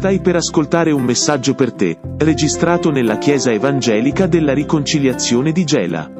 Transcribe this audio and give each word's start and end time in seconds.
Stai 0.00 0.20
per 0.20 0.34
ascoltare 0.34 0.92
un 0.92 1.02
messaggio 1.02 1.54
per 1.54 1.74
te, 1.74 1.98
registrato 2.16 2.90
nella 2.90 3.18
Chiesa 3.18 3.52
Evangelica 3.52 4.26
della 4.26 4.54
Riconciliazione 4.54 5.52
di 5.52 5.62
Gela. 5.64 6.10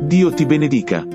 Dio 0.00 0.32
ti 0.32 0.44
benedica. 0.44 1.06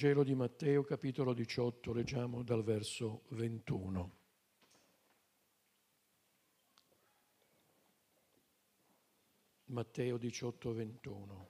Vangelo 0.00 0.22
di 0.22 0.36
Matteo 0.36 0.84
capitolo 0.84 1.34
18, 1.34 1.92
leggiamo 1.92 2.44
dal 2.44 2.62
verso 2.62 3.22
21. 3.30 4.12
Matteo 9.64 10.16
18, 10.16 10.72
21. 10.72 11.48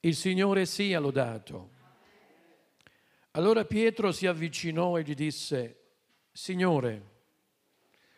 Il 0.00 0.16
Signore 0.16 0.66
sia 0.66 0.98
lodato. 0.98 1.70
Allora 3.30 3.64
Pietro 3.64 4.10
si 4.10 4.26
avvicinò 4.26 4.98
e 4.98 5.04
gli 5.04 5.14
disse, 5.14 5.92
Signore, 6.32 7.12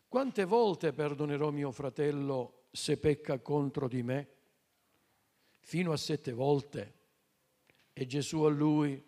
quante 0.08 0.46
volte 0.46 0.94
perdonerò 0.94 1.50
mio 1.50 1.70
fratello 1.70 2.55
se 2.76 2.98
pecca 2.98 3.38
contro 3.38 3.88
di 3.88 4.02
me? 4.02 4.28
Fino 5.60 5.92
a 5.92 5.96
sette 5.96 6.32
volte. 6.32 6.92
E 7.94 8.06
Gesù 8.06 8.42
a 8.42 8.50
lui, 8.50 9.02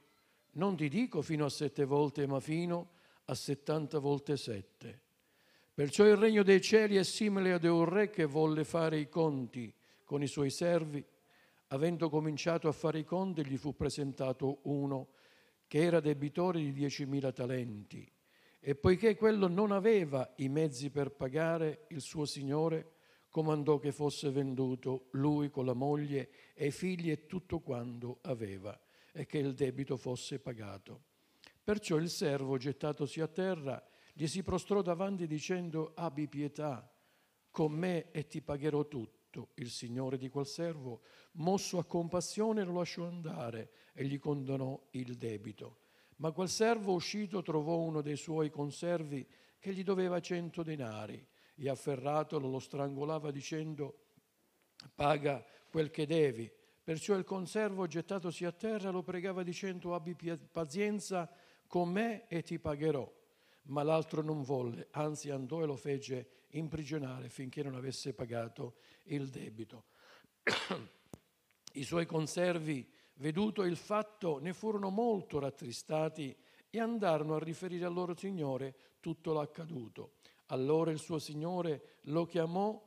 non 0.52 0.74
ti 0.74 0.88
dico 0.88 1.20
fino 1.20 1.44
a 1.44 1.50
sette 1.50 1.84
volte, 1.84 2.27
ma 2.27 2.41
fino 2.41 2.92
a 3.27 3.34
settanta 3.34 3.98
volte 3.98 4.39
sette. 4.39 5.02
Perciò 5.74 6.06
il 6.06 6.16
regno 6.16 6.42
dei 6.42 6.62
cieli 6.62 6.96
è 6.96 7.05
simile 7.05 7.52
ad 7.52 7.64
un 7.64 7.84
re 7.84 8.08
che 8.08 8.24
volle 8.24 8.64
fare 8.64 8.98
i 8.98 9.08
conti 9.08 9.72
con 10.02 10.22
i 10.22 10.27
suoi 10.27 10.50
servi. 10.50 11.05
Avendo 11.69 12.08
cominciato 12.08 12.69
a 12.69 12.72
fare 12.72 13.00
i 13.00 13.05
conti, 13.05 13.44
gli 13.44 13.58
fu 13.58 13.77
presentato 13.77 14.61
uno 14.62 15.08
che 15.66 15.83
era 15.83 16.00
debitore 16.00 16.58
di 16.61 16.72
diecimila 16.72 17.30
talenti. 17.33 18.11
E 18.61 18.74
poiché 18.74 19.14
quello 19.14 19.46
non 19.46 19.72
aveva 19.72 20.33
i 20.36 20.48
mezzi 20.48 20.89
per 20.89 21.11
pagare, 21.11 21.84
il 21.89 22.00
suo 22.00 22.24
signore 22.24 22.96
comandò 23.30 23.78
che 23.78 23.92
fosse 23.92 24.30
venduto 24.30 25.08
lui 25.12 25.50
con 25.50 25.64
la 25.66 25.74
moglie 25.74 26.30
e 26.54 26.66
i 26.66 26.70
figli 26.70 27.10
e 27.10 27.26
tutto 27.26 27.60
quanto 27.60 28.18
aveva 28.22 28.78
e 29.12 29.26
che 29.26 29.38
il 29.38 29.54
debito 29.54 29.96
fosse 29.96 30.38
pagato. 30.38 31.02
Perciò 31.62 31.96
il 31.96 32.08
servo, 32.08 32.56
gettatosi 32.56 33.20
a 33.20 33.28
terra, 33.28 33.82
gli 34.14 34.26
si 34.26 34.42
prostrò 34.42 34.82
davanti 34.82 35.26
dicendo 35.26 35.92
abbi 35.94 36.26
pietà 36.28 36.90
con 37.50 37.72
me 37.72 38.10
e 38.10 38.26
ti 38.26 38.40
pagherò 38.40 38.86
tutto. 38.88 39.50
Il 39.54 39.70
signore 39.70 40.16
di 40.16 40.28
quel 40.28 40.46
servo, 40.46 41.02
mosso 41.32 41.78
a 41.78 41.84
compassione, 41.84 42.64
lo 42.64 42.72
lasciò 42.72 43.06
andare 43.06 43.70
e 43.92 44.04
gli 44.06 44.18
condonò 44.18 44.80
il 44.92 45.16
debito. 45.16 45.80
Ma 46.16 46.32
quel 46.32 46.48
servo 46.48 46.94
uscito 46.94 47.42
trovò 47.42 47.76
uno 47.76 48.00
dei 48.00 48.16
suoi 48.16 48.50
conservi 48.50 49.26
che 49.58 49.72
gli 49.72 49.84
doveva 49.84 50.20
cento 50.20 50.62
denari 50.62 51.24
e 51.59 51.69
afferratolo 51.69 52.48
lo 52.48 52.61
strangolava 52.61 53.31
dicendo 53.31 54.05
paga 54.95 55.45
quel 55.69 55.91
che 55.91 56.06
devi. 56.06 56.51
Perciò 56.83 57.14
il 57.17 57.25
conservo 57.25 57.87
gettatosi 57.87 58.45
a 58.45 58.53
terra 58.53 58.91
lo 58.91 59.03
pregava 59.03 59.42
dicendo 59.42 59.95
abbi 59.95 60.17
pazienza 60.51 61.30
con 61.67 61.91
me 61.91 62.27
e 62.29 62.42
ti 62.42 62.58
pagherò. 62.58 63.13
Ma 63.64 63.83
l'altro 63.83 64.23
non 64.23 64.42
volle, 64.42 64.89
anzi 64.92 65.30
andò 65.30 65.63
e 65.63 65.67
lo 65.67 65.77
fece 65.77 66.47
imprigionare 66.52 67.29
finché 67.29 67.63
non 67.63 67.74
avesse 67.74 68.14
pagato 68.14 68.77
il 69.05 69.29
debito. 69.29 69.85
I 71.74 71.85
suoi 71.85 72.07
conservi, 72.07 72.91
veduto 73.14 73.64
il 73.64 73.77
fatto, 73.77 74.39
ne 74.39 74.55
furono 74.55 74.89
molto 74.89 75.39
rattristati 75.39 76.35
e 76.70 76.80
andarono 76.80 77.35
a 77.35 77.41
riferire 77.41 77.85
al 77.85 77.92
loro 77.92 78.17
signore 78.17 78.74
tutto 79.01 79.35
l'accaduto. 79.35 80.14
Allora 80.51 80.91
il 80.91 80.98
suo 80.98 81.19
signore 81.19 81.98
lo 82.03 82.25
chiamò 82.25 82.81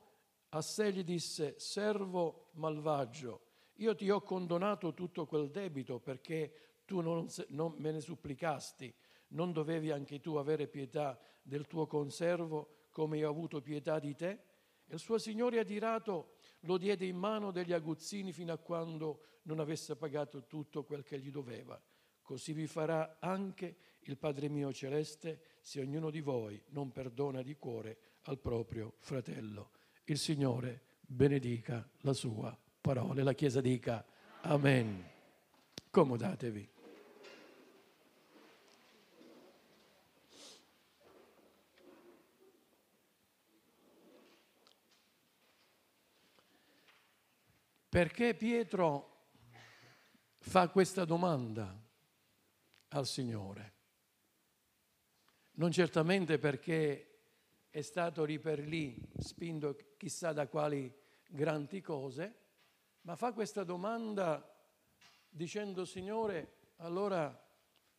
a 0.50 0.62
sé 0.62 0.88
e 0.88 0.92
gli 0.92 1.04
disse, 1.04 1.56
servo 1.60 2.50
malvagio, 2.54 3.42
io 3.76 3.96
ti 3.96 4.10
ho 4.10 4.22
condonato 4.22 4.94
tutto 4.94 5.26
quel 5.26 5.50
debito 5.50 6.00
perché 6.00 6.82
tu 6.86 7.02
non, 7.02 7.28
non 7.50 7.74
me 7.78 7.92
ne 7.92 8.02
supplicasti, 8.02 8.94
non 9.30 9.52
dovevi 9.52 9.92
anche 9.92 10.20
tu 10.20 10.36
avere 10.36 10.68
pietà 10.68 11.20
del 11.42 11.68
tuo 11.68 11.88
conservo 11.88 12.88
come 12.92 13.18
io 13.18 13.28
ho 13.28 13.32
avuto 13.32 13.62
pietà 13.62 14.00
di 14.00 14.16
te? 14.16 14.30
E 14.86 14.94
il 14.94 15.00
suo 15.00 15.18
signore 15.18 15.60
adirato 15.60 16.34
lo 16.62 16.78
diede 16.78 17.06
in 17.06 17.16
mano 17.16 17.52
degli 17.52 17.74
aguzzini 17.74 18.34
fino 18.34 18.52
a 18.52 18.58
quando 18.58 19.22
non 19.44 19.60
avesse 19.60 19.96
pagato 19.96 20.46
tutto 20.46 20.84
quel 20.84 21.04
che 21.04 21.18
gli 21.20 21.32
doveva. 21.32 21.82
Così 22.22 22.54
vi 22.54 22.68
farà 22.68 23.18
anche 23.20 23.76
il 24.02 24.18
Padre 24.18 24.50
mio 24.50 24.72
celeste 24.74 25.42
se 25.62 25.80
ognuno 25.80 26.10
di 26.10 26.22
voi 26.22 26.62
non 26.70 26.92
perdona 26.92 27.44
di 27.44 27.56
cuore 27.56 27.98
al 28.24 28.40
proprio 28.40 28.96
fratello. 28.98 29.70
Il 30.06 30.18
Signore 30.18 30.82
benedica 31.00 31.88
la 32.00 32.14
sua 32.14 32.58
parola. 32.82 33.24
La 33.24 33.34
Chiesa 33.34 33.62
dica 33.62 34.04
Amen. 34.42 35.08
Comodatevi. 35.90 36.70
Perché 47.88 48.34
Pietro 48.36 49.26
fa 50.40 50.70
questa 50.70 51.04
domanda 51.04 51.78
al 52.88 53.06
Signore? 53.06 53.81
Non 55.54 55.72
certamente 55.72 56.38
perché 56.38 57.08
è 57.70 57.82
stato 57.82 58.24
lì 58.24 58.40
per 58.40 58.60
lì 58.60 59.02
spinto 59.18 59.76
chissà 59.98 60.34
da 60.34 60.48
quali 60.48 60.94
grandi 61.28 61.82
cose, 61.82 62.36
ma 63.02 63.16
fa 63.16 63.34
questa 63.34 63.64
domanda 63.64 64.46
dicendo 65.30 65.86
Signore, 65.86 66.58
allora 66.78 67.34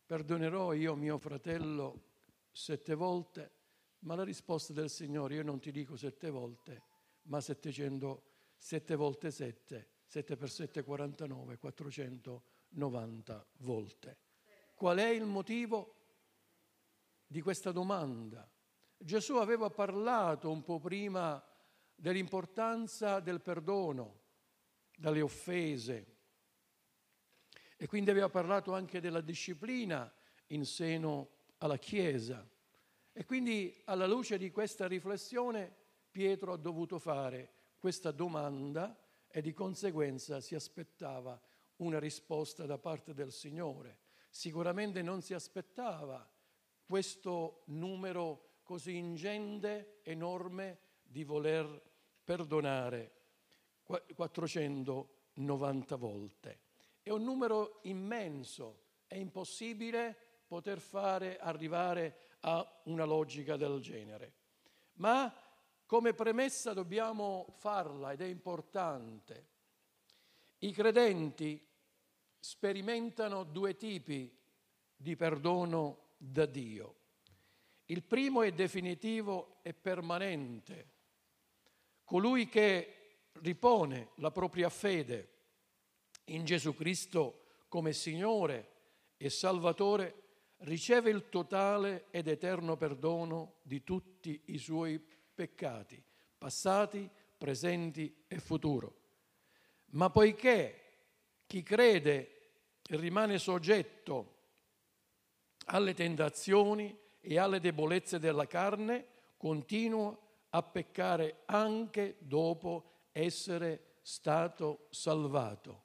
perdonerò 0.05 0.73
io 0.73 0.95
mio 0.95 1.17
fratello 1.17 2.11
sette 2.51 2.93
volte, 2.93 3.51
ma 3.99 4.15
la 4.15 4.23
risposta 4.23 4.73
del 4.73 4.89
Signore, 4.89 5.35
io 5.35 5.43
non 5.43 5.59
ti 5.59 5.71
dico 5.71 5.95
sette 5.95 6.29
volte, 6.29 6.83
ma 7.23 7.41
700, 7.41 8.23
sette 8.55 8.95
volte 8.95 9.31
sette, 9.31 9.89
sette 10.05 10.35
per 10.35 10.49
sette 10.49 10.83
49, 10.83 11.57
490 11.57 13.47
volte. 13.57 14.17
Qual 14.75 14.97
è 14.97 15.07
il 15.07 15.25
motivo? 15.25 16.02
Di 17.33 17.41
questa 17.41 17.71
domanda. 17.71 18.47
Gesù 18.95 19.37
aveva 19.37 19.71
parlato 19.71 20.51
un 20.51 20.61
po' 20.61 20.79
prima 20.79 21.43
dell'importanza 21.95 23.19
del 23.21 23.41
perdono, 23.41 24.19
dalle 24.95 25.21
offese, 25.21 26.17
e 27.75 27.87
quindi 27.87 28.11
aveva 28.11 28.29
parlato 28.29 28.75
anche 28.75 29.01
della 29.01 29.19
disciplina 29.19 30.13
in 30.49 30.63
seno 30.63 31.29
alla 31.57 31.77
Chiesa. 31.77 32.47
E 33.11 33.25
quindi 33.25 33.81
alla 33.85 34.05
luce 34.05 34.37
di 34.37 34.51
questa 34.51 34.85
riflessione 34.85 35.75
Pietro 36.11 36.53
ha 36.53 36.57
dovuto 36.57 36.99
fare 36.99 37.51
questa 37.79 38.11
domanda 38.11 38.95
e 39.27 39.41
di 39.41 39.53
conseguenza 39.53 40.39
si 40.39 40.53
aspettava 40.53 41.41
una 41.77 41.97
risposta 41.97 42.67
da 42.67 42.77
parte 42.77 43.15
del 43.15 43.31
Signore. 43.31 44.01
Sicuramente 44.29 45.01
non 45.01 45.23
si 45.23 45.33
aspettava 45.33 46.29
questo 46.85 47.63
numero 47.65 48.59
così 48.63 48.95
ingente, 48.95 49.99
enorme, 50.03 50.79
di 51.01 51.23
voler 51.23 51.81
perdonare 52.23 53.11
490 53.83 55.95
volte. 55.95 56.59
È 57.01 57.09
un 57.09 57.23
numero 57.23 57.79
immenso, 57.83 58.81
è 59.07 59.15
impossibile 59.15 60.15
poter 60.47 60.79
fare 60.79 61.37
arrivare 61.37 62.29
a 62.41 62.81
una 62.85 63.03
logica 63.03 63.57
del 63.57 63.79
genere. 63.79 64.33
Ma 64.93 65.33
come 65.85 66.13
premessa 66.13 66.73
dobbiamo 66.73 67.47
farla 67.57 68.11
ed 68.11 68.21
è 68.21 68.25
importante. 68.25 69.47
I 70.59 70.71
credenti 70.71 71.61
sperimentano 72.39 73.43
due 73.43 73.75
tipi 73.75 74.35
di 74.95 75.15
perdono 75.15 76.12
da 76.23 76.45
Dio. 76.45 76.95
Il 77.85 78.03
primo 78.03 78.43
è 78.43 78.51
definitivo 78.51 79.59
e 79.61 79.73
permanente. 79.73 80.91
Colui 82.05 82.47
che 82.47 83.17
ripone 83.41 84.11
la 84.15 84.31
propria 84.31 84.69
fede 84.69 85.29
in 86.25 86.45
Gesù 86.45 86.73
Cristo 86.75 87.41
come 87.67 87.91
Signore 87.91 88.69
e 89.17 89.29
Salvatore, 89.29 90.21
riceve 90.59 91.09
il 91.09 91.27
totale 91.29 92.05
ed 92.11 92.27
eterno 92.27 92.77
perdono 92.77 93.55
di 93.63 93.83
tutti 93.83 94.39
i 94.45 94.57
suoi 94.57 95.03
peccati, 95.33 96.01
passati, 96.37 97.09
presenti 97.37 98.23
e 98.27 98.39
futuro. 98.39 99.01
Ma 99.87 100.09
poiché 100.09 100.81
chi 101.47 101.63
crede 101.63 102.51
rimane 102.89 103.39
soggetto 103.39 104.32
alle 105.65 105.93
tentazioni 105.93 106.97
e 107.19 107.37
alle 107.37 107.59
debolezze 107.59 108.19
della 108.19 108.47
carne, 108.47 109.07
continua 109.37 110.17
a 110.49 110.63
peccare 110.63 111.41
anche 111.45 112.17
dopo 112.19 113.07
essere 113.11 113.95
stato 114.01 114.87
salvato. 114.89 115.81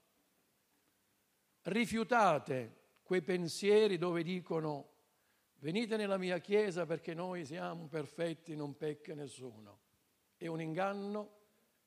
Rifiutate 1.63 2.77
quei 3.03 3.23
pensieri 3.23 3.97
dove 3.97 4.23
dicono 4.23 4.91
venite 5.61 5.97
nella 5.97 6.19
mia 6.19 6.39
chiesa 6.39 6.87
perché 6.87 7.15
noi 7.15 7.45
siamo 7.45 7.87
perfetti, 7.87 8.55
non 8.55 8.77
pecca 8.77 9.15
nessuno. 9.15 9.81
È 10.37 10.47
un 10.47 10.61
inganno, 10.61 11.37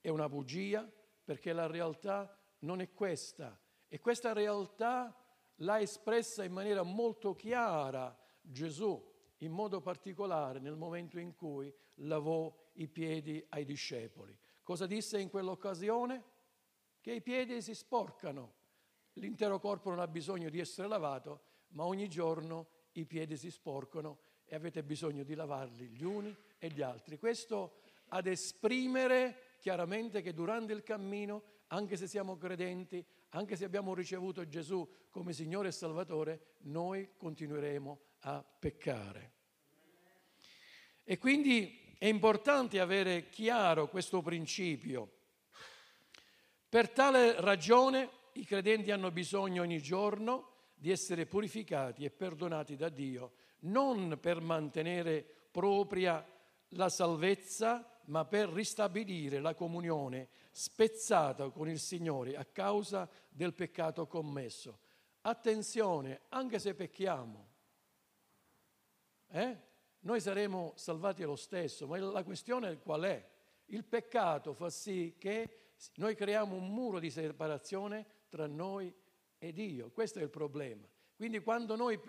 è 0.02 0.10
una 0.10 0.28
bugia, 0.28 0.90
perché 1.24 1.54
la 1.54 1.68
realtà 1.68 2.38
non 2.60 2.82
è 2.82 2.92
questa. 2.94 3.58
E 3.88 4.00
questa 4.00 4.34
realtà 4.34 5.16
l'ha 5.62 5.80
espressa 5.80 6.44
in 6.44 6.54
maniera 6.54 6.84
molto 6.84 7.34
chiara 7.34 8.16
Gesù, 8.42 9.10
in 9.38 9.52
modo 9.52 9.82
particolare 9.82 10.60
nel 10.60 10.76
momento 10.76 11.20
in 11.20 11.34
cui 11.34 11.74
lavò 11.96 12.54
i 12.74 12.88
piedi 12.88 13.44
ai 13.50 13.66
discepoli. 13.66 14.38
Cosa 14.64 14.86
disse 14.86 15.20
in 15.20 15.30
quell'occasione? 15.30 16.24
Che 17.00 17.12
i 17.12 17.22
piedi 17.22 17.62
si 17.62 17.74
sporcano. 17.74 18.60
L'intero 19.14 19.60
corpo 19.60 19.90
non 19.90 20.00
ha 20.00 20.08
bisogno 20.08 20.50
di 20.50 20.60
essere 20.60 20.88
lavato, 20.88 21.42
ma 21.70 21.86
ogni 21.86 22.08
giorno 22.08 22.68
i 22.94 23.06
piedi 23.06 23.38
si 23.38 23.50
sporcano 23.50 24.20
e 24.46 24.56
avete 24.56 24.84
bisogno 24.84 25.24
di 25.24 25.34
lavarli 25.34 25.88
gli 25.88 26.04
uni 26.04 26.36
e 26.58 26.70
gli 26.70 26.82
altri. 26.82 27.18
Questo 27.18 27.80
ad 28.10 28.28
esprimere 28.28 29.56
chiaramente 29.60 30.22
che 30.22 30.34
durante 30.34 30.74
il 30.74 30.84
cammino, 30.84 31.44
anche 31.68 31.96
se 31.98 32.08
siamo 32.08 32.38
credenti, 32.38 33.06
anche 33.32 33.56
se 33.56 33.66
abbiamo 33.66 33.94
ricevuto 33.94 34.48
Gesù 34.48 34.88
come 35.10 35.34
Signore 35.34 35.70
e 35.70 35.72
Salvatore, 35.72 36.56
noi 36.62 37.12
continueremo 37.18 38.00
a 38.22 38.44
peccare. 38.44 39.32
E 41.04 41.18
quindi 41.18 41.96
è 41.98 42.06
importante 42.06 42.80
avere 42.80 43.30
chiaro 43.30 43.88
questo 43.88 44.22
principio. 44.22 45.20
Per 46.68 46.90
tale 46.90 47.40
ragione 47.40 48.10
i 48.34 48.46
credenti 48.46 48.92
hanno 48.92 49.12
bisogno 49.12 49.62
ogni 49.62 49.82
giorno 49.82 50.50
di 50.76 50.90
essere 50.90 51.26
purificati 51.26 52.06
e 52.06 52.12
perdonati 52.12 52.76
da 52.76 52.90
Dio, 52.90 53.34
non 53.60 54.18
per 54.20 54.42
mantenere 54.42 55.24
propria 55.52 56.26
la 56.70 56.90
salvezza, 56.90 58.01
ma 58.06 58.26
per 58.26 58.50
ristabilire 58.50 59.40
la 59.40 59.54
comunione 59.54 60.30
spezzata 60.52 61.50
con 61.50 61.70
il 61.70 61.80
Signore 61.80 62.36
a 62.36 62.46
causa 62.46 63.10
del 63.30 63.54
peccato 63.54 64.08
commesso. 64.08 64.80
Attenzione, 65.22 66.22
anche 66.30 66.60
se 66.60 66.74
pecchiamo, 66.74 67.50
eh? 69.30 69.58
noi 70.02 70.20
saremo 70.20 70.74
salvati 70.76 71.24
lo 71.24 71.36
stesso, 71.36 71.88
ma 71.88 71.98
la 72.00 72.24
questione 72.24 72.80
qual 72.80 73.04
è? 73.04 73.30
Il 73.66 73.86
peccato 73.86 74.54
fa 74.54 74.70
sì 74.70 75.16
che 75.18 75.74
noi 75.96 76.16
creiamo 76.16 76.56
un 76.56 76.70
muro 76.70 77.00
di 77.00 77.10
separazione 77.10 78.06
tra 78.30 78.48
noi 78.48 78.94
e 79.38 79.52
Dio, 79.54 79.92
questo 79.92 80.20
è 80.20 80.24
il 80.24 80.30
problema. 80.30 80.88
Quindi 81.16 81.40
quando 81.40 81.76
noi, 81.76 82.00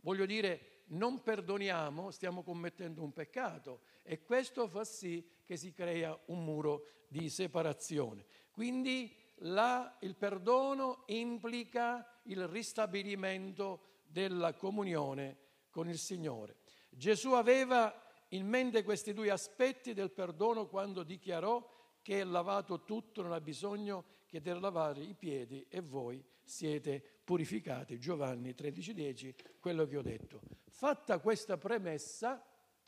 voglio 0.00 0.26
dire, 0.26 0.84
non 0.90 1.22
perdoniamo, 1.22 2.10
stiamo 2.10 2.42
commettendo 2.42 3.02
un 3.02 3.12
peccato 3.12 3.82
e 4.02 4.22
questo 4.22 4.66
fa 4.66 4.84
sì 4.84 5.24
che 5.50 5.56
si 5.56 5.72
crea 5.72 6.16
un 6.26 6.44
muro 6.44 6.86
di 7.08 7.28
separazione. 7.28 8.24
Quindi 8.52 9.12
la, 9.38 9.96
il 10.02 10.14
perdono 10.14 11.02
implica 11.06 12.20
il 12.26 12.46
ristabilimento 12.46 14.02
della 14.06 14.54
comunione 14.54 15.38
con 15.70 15.88
il 15.88 15.98
Signore. 15.98 16.58
Gesù 16.88 17.32
aveva 17.32 17.92
in 18.28 18.46
mente 18.46 18.84
questi 18.84 19.12
due 19.12 19.28
aspetti 19.30 19.92
del 19.92 20.12
perdono 20.12 20.68
quando 20.68 21.02
dichiarò 21.02 21.68
che 22.00 22.20
è 22.20 22.24
lavato 22.24 22.84
tutto, 22.84 23.20
non 23.20 23.32
ha 23.32 23.40
bisogno 23.40 24.04
che 24.26 24.40
di 24.40 24.56
lavare 24.56 25.02
i 25.02 25.14
piedi 25.14 25.66
e 25.68 25.80
voi 25.80 26.24
siete 26.44 27.02
purificati. 27.24 27.98
Giovanni 27.98 28.50
13,10, 28.50 29.34
quello 29.58 29.84
che 29.88 29.96
ho 29.96 30.02
detto. 30.02 30.42
Fatta 30.68 31.18
questa 31.18 31.58
premessa, 31.58 32.40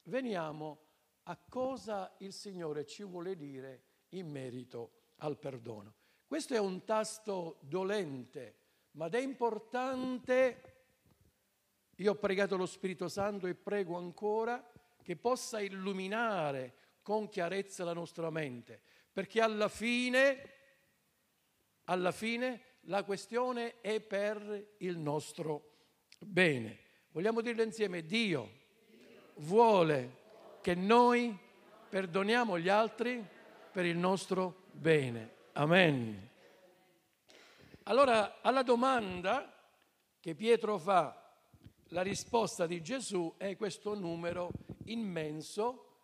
veniamo 0.04 0.90
a 1.24 1.38
cosa 1.48 2.14
il 2.18 2.32
Signore 2.32 2.84
ci 2.86 3.04
vuole 3.04 3.36
dire 3.36 3.82
in 4.10 4.28
merito 4.28 5.12
al 5.16 5.38
perdono. 5.38 5.94
Questo 6.26 6.54
è 6.54 6.58
un 6.58 6.84
tasto 6.84 7.58
dolente, 7.60 8.56
ma 8.92 9.08
è 9.08 9.18
importante. 9.18 10.70
Io 11.96 12.12
ho 12.12 12.16
pregato 12.16 12.56
lo 12.56 12.66
Spirito 12.66 13.08
Santo 13.08 13.46
e 13.46 13.54
prego 13.54 13.96
ancora 13.96 14.66
che 15.02 15.16
possa 15.16 15.60
illuminare 15.60 16.74
con 17.02 17.28
chiarezza 17.28 17.84
la 17.84 17.92
nostra 17.92 18.30
mente, 18.30 18.80
perché 19.12 19.40
alla 19.40 19.68
fine, 19.68 20.50
alla 21.84 22.12
fine 22.12 22.62
la 22.86 23.04
questione 23.04 23.80
è 23.80 24.00
per 24.00 24.74
il 24.78 24.96
nostro 24.98 25.74
bene. 26.18 26.78
Vogliamo 27.10 27.40
dirlo 27.40 27.62
insieme, 27.62 28.04
Dio 28.04 28.60
vuole 29.36 30.21
che 30.62 30.76
noi 30.76 31.36
perdoniamo 31.88 32.56
gli 32.56 32.68
altri 32.68 33.22
per 33.72 33.84
il 33.84 33.98
nostro 33.98 34.68
bene. 34.70 35.34
Amen. 35.54 36.30
Allora, 37.82 38.40
alla 38.40 38.62
domanda 38.62 39.52
che 40.20 40.36
Pietro 40.36 40.78
fa, 40.78 41.36
la 41.88 42.02
risposta 42.02 42.64
di 42.66 42.80
Gesù 42.80 43.34
è 43.36 43.56
questo 43.56 43.94
numero 43.94 44.50
immenso, 44.84 45.96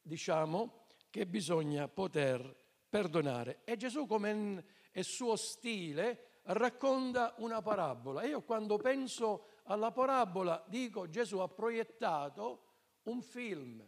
diciamo, 0.00 0.86
che 1.10 1.26
bisogna 1.26 1.86
poter 1.86 2.56
perdonare. 2.88 3.60
E 3.64 3.76
Gesù, 3.76 4.06
come 4.06 4.64
è 4.90 5.02
suo 5.02 5.36
stile, 5.36 6.40
racconta 6.44 7.34
una 7.38 7.60
parabola. 7.60 8.24
Io 8.24 8.40
quando 8.40 8.78
penso 8.78 9.48
alla 9.64 9.92
parabola 9.92 10.64
dico 10.66 11.10
Gesù 11.10 11.38
ha 11.40 11.48
proiettato 11.48 12.62
un 13.02 13.20
film 13.20 13.86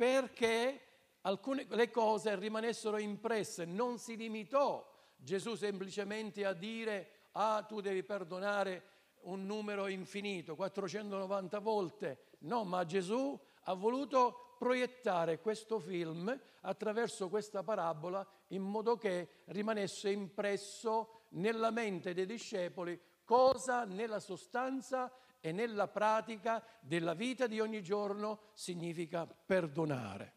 perché 0.00 0.80
alcune 1.20 1.66
le 1.68 1.90
cose 1.90 2.34
rimanessero 2.34 2.96
impresse, 2.96 3.66
non 3.66 3.98
si 3.98 4.16
limitò 4.16 4.90
Gesù 5.14 5.56
semplicemente 5.56 6.46
a 6.46 6.54
dire 6.54 7.28
ah 7.32 7.62
tu 7.68 7.82
devi 7.82 8.02
perdonare 8.02 8.84
un 9.24 9.44
numero 9.44 9.88
infinito, 9.88 10.56
490 10.56 11.58
volte, 11.58 12.18
no, 12.38 12.64
ma 12.64 12.86
Gesù 12.86 13.38
ha 13.64 13.74
voluto 13.74 14.54
proiettare 14.58 15.38
questo 15.38 15.78
film 15.78 16.34
attraverso 16.62 17.28
questa 17.28 17.62
parabola 17.62 18.26
in 18.48 18.62
modo 18.62 18.96
che 18.96 19.42
rimanesse 19.48 20.08
impresso 20.08 21.24
nella 21.32 21.70
mente 21.70 22.14
dei 22.14 22.24
discepoli 22.24 22.98
cosa 23.22 23.84
nella 23.84 24.18
sostanza 24.18 25.12
e 25.40 25.52
nella 25.52 25.88
pratica 25.88 26.62
della 26.80 27.14
vita 27.14 27.46
di 27.46 27.60
ogni 27.60 27.82
giorno 27.82 28.50
significa 28.52 29.26
perdonare. 29.26 30.32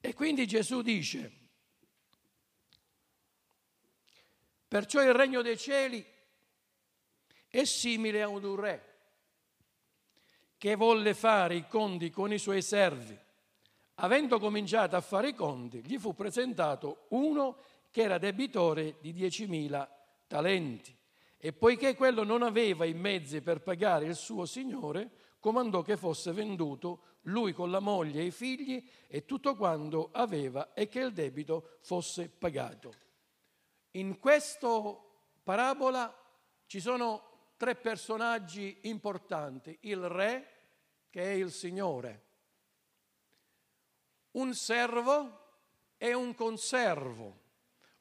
E 0.00 0.14
quindi 0.14 0.46
Gesù 0.46 0.80
dice, 0.80 1.32
perciò 4.66 5.02
il 5.02 5.12
regno 5.12 5.42
dei 5.42 5.58
cieli 5.58 6.04
è 7.48 7.64
simile 7.64 8.22
a 8.22 8.28
un 8.28 8.56
re 8.56 8.88
che 10.56 10.74
volle 10.74 11.14
fare 11.14 11.56
i 11.56 11.66
conti 11.66 12.10
con 12.10 12.32
i 12.32 12.38
suoi 12.38 12.62
servi. 12.62 13.18
Avendo 13.96 14.38
cominciato 14.38 14.94
a 14.94 15.00
fare 15.00 15.30
i 15.30 15.34
conti, 15.34 15.82
gli 15.84 15.98
fu 15.98 16.14
presentato 16.14 17.06
uno 17.08 17.58
che 17.90 18.02
era 18.02 18.18
debitore 18.18 18.96
di 19.00 19.12
10.000 19.12 19.88
talenti. 20.26 20.96
E 21.42 21.54
poiché 21.54 21.94
quello 21.94 22.22
non 22.22 22.42
aveva 22.42 22.84
i 22.84 22.92
mezzi 22.92 23.40
per 23.40 23.62
pagare 23.62 24.04
il 24.04 24.14
suo 24.14 24.44
signore, 24.44 25.10
comandò 25.40 25.80
che 25.80 25.96
fosse 25.96 26.32
venduto 26.32 27.18
lui 27.22 27.54
con 27.54 27.70
la 27.70 27.80
moglie 27.80 28.20
e 28.20 28.26
i 28.26 28.30
figli 28.30 28.86
e 29.06 29.24
tutto 29.24 29.56
quanto 29.56 30.10
aveva 30.12 30.74
e 30.74 30.86
che 30.86 31.00
il 31.00 31.14
debito 31.14 31.78
fosse 31.80 32.28
pagato. 32.28 32.92
In 33.92 34.18
questa 34.18 34.68
parabola 35.42 36.14
ci 36.66 36.78
sono 36.78 37.54
tre 37.56 37.74
personaggi 37.74 38.78
importanti, 38.82 39.78
il 39.82 40.06
re 40.08 40.58
che 41.08 41.22
è 41.22 41.32
il 41.32 41.50
Signore, 41.50 42.24
un 44.32 44.52
servo 44.54 45.38
e 45.96 46.12
un 46.12 46.34
conservo. 46.34 47.38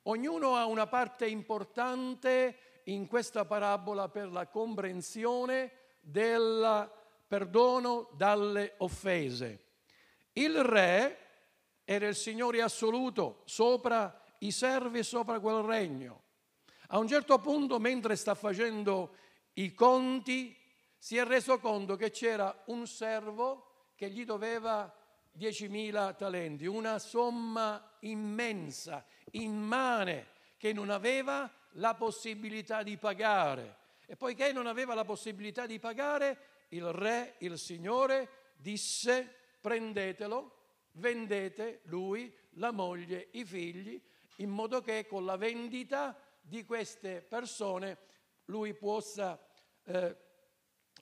Ognuno 0.03 0.55
ha 0.55 0.65
una 0.65 0.87
parte 0.87 1.25
importante 1.25 2.68
in 2.93 3.07
questa 3.07 3.45
parabola 3.45 4.09
per 4.09 4.31
la 4.31 4.47
comprensione 4.47 5.71
del 6.01 6.89
perdono 7.27 8.09
dalle 8.13 8.73
offese. 8.77 9.65
Il 10.33 10.63
re 10.63 11.17
era 11.83 12.07
il 12.07 12.15
Signore 12.15 12.61
assoluto 12.61 13.41
sopra 13.45 14.21
i 14.39 14.51
servi 14.51 14.99
e 14.99 15.03
sopra 15.03 15.39
quel 15.39 15.61
regno. 15.63 16.23
A 16.87 16.97
un 16.97 17.07
certo 17.07 17.37
punto, 17.39 17.79
mentre 17.79 18.15
sta 18.15 18.33
facendo 18.33 19.15
i 19.53 19.73
conti, 19.73 20.55
si 20.97 21.17
è 21.17 21.23
reso 21.23 21.59
conto 21.59 21.95
che 21.95 22.09
c'era 22.09 22.63
un 22.67 22.87
servo 22.87 23.91
che 23.95 24.09
gli 24.09 24.25
doveva 24.25 24.91
10.000 25.37 26.15
talenti, 26.15 26.65
una 26.65 26.97
somma 26.97 27.97
immensa, 27.99 29.05
immane, 29.31 30.27
che 30.57 30.73
non 30.73 30.89
aveva 30.89 31.49
la 31.73 31.95
possibilità 31.95 32.83
di 32.83 32.97
pagare. 32.97 33.77
E 34.05 34.15
poiché 34.15 34.51
non 34.51 34.67
aveva 34.67 34.93
la 34.93 35.05
possibilità 35.05 35.65
di 35.65 35.79
pagare, 35.79 36.65
il 36.69 36.91
re, 36.91 37.35
il 37.39 37.57
Signore, 37.57 38.53
disse 38.55 39.35
prendetelo, 39.61 40.57
vendete 40.93 41.81
lui, 41.83 42.33
la 42.53 42.71
moglie, 42.71 43.27
i 43.31 43.45
figli, 43.45 44.01
in 44.37 44.49
modo 44.49 44.81
che 44.81 45.05
con 45.05 45.25
la 45.25 45.37
vendita 45.37 46.17
di 46.41 46.65
queste 46.65 47.21
persone 47.21 47.97
lui 48.45 48.73
possa 48.73 49.39
eh, 49.83 50.15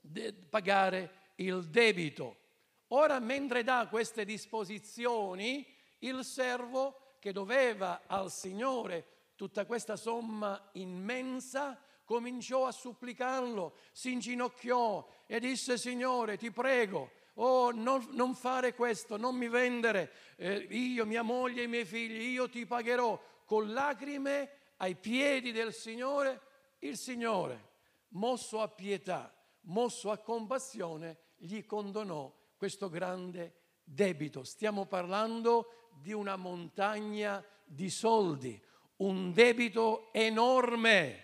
de- 0.01 0.33
pagare 0.33 1.31
il 1.35 1.65
debito. 1.65 2.45
Ora, 2.89 3.19
mentre 3.19 3.63
dà 3.63 3.87
queste 3.89 4.25
disposizioni, 4.25 5.65
il 5.99 6.23
servo 6.23 7.15
che 7.19 7.31
doveva 7.31 8.03
al 8.05 8.31
Signore 8.31 9.16
tutta 9.37 9.65
questa 9.65 9.95
somma 9.95 10.71
immensa, 10.73 11.79
cominciò 12.03 12.65
a 12.65 12.71
supplicarlo, 12.71 13.75
si 13.91 14.11
inginocchiò 14.11 15.07
e 15.27 15.39
disse, 15.39 15.77
Signore, 15.77 16.37
ti 16.37 16.51
prego, 16.51 17.11
oh, 17.35 17.71
non, 17.71 18.05
non 18.11 18.33
fare 18.33 18.73
questo, 18.73 19.15
non 19.15 19.35
mi 19.35 19.47
vendere, 19.47 20.11
eh, 20.37 20.55
io, 20.71 21.05
mia 21.05 21.21
moglie 21.21 21.61
e 21.61 21.63
i 21.65 21.67
miei 21.67 21.85
figli, 21.85 22.31
io 22.31 22.49
ti 22.49 22.65
pagherò 22.65 23.21
con 23.45 23.71
lacrime 23.71 24.49
ai 24.77 24.95
piedi 24.95 25.51
del 25.51 25.73
Signore. 25.73 26.41
Il 26.79 26.97
Signore, 26.97 27.69
mosso 28.09 28.59
a 28.59 28.67
pietà, 28.67 29.33
mosso 29.61 30.09
a 30.09 30.17
compassione, 30.17 31.17
gli 31.37 31.63
condonò 31.63 32.33
questo 32.57 32.89
grande 32.89 33.53
debito. 33.83 34.43
Stiamo 34.43 34.85
parlando 34.85 35.89
di 36.01 36.13
una 36.13 36.35
montagna 36.35 37.43
di 37.63 37.89
soldi, 37.89 38.59
un 38.97 39.33
debito 39.33 40.09
enorme. 40.11 41.23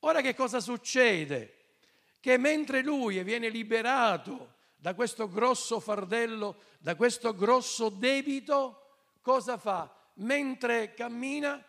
Ora 0.00 0.20
che 0.20 0.34
cosa 0.34 0.60
succede? 0.60 1.56
Che 2.20 2.36
mentre 2.38 2.82
lui 2.82 3.22
viene 3.22 3.48
liberato 3.48 4.54
da 4.76 4.94
questo 4.94 5.28
grosso 5.28 5.80
fardello, 5.80 6.62
da 6.78 6.96
questo 6.96 7.34
grosso 7.34 7.88
debito, 7.88 9.10
cosa 9.20 9.58
fa? 9.58 9.92
Mentre 10.14 10.94
cammina, 10.94 11.62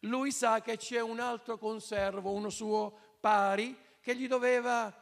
lui 0.00 0.30
sa 0.30 0.60
che 0.60 0.76
c'è 0.76 1.00
un 1.00 1.20
altro 1.20 1.58
conservo, 1.58 2.32
uno 2.32 2.50
suo 2.50 3.16
pari, 3.20 3.76
che 4.00 4.16
gli 4.16 4.28
doveva 4.28 4.94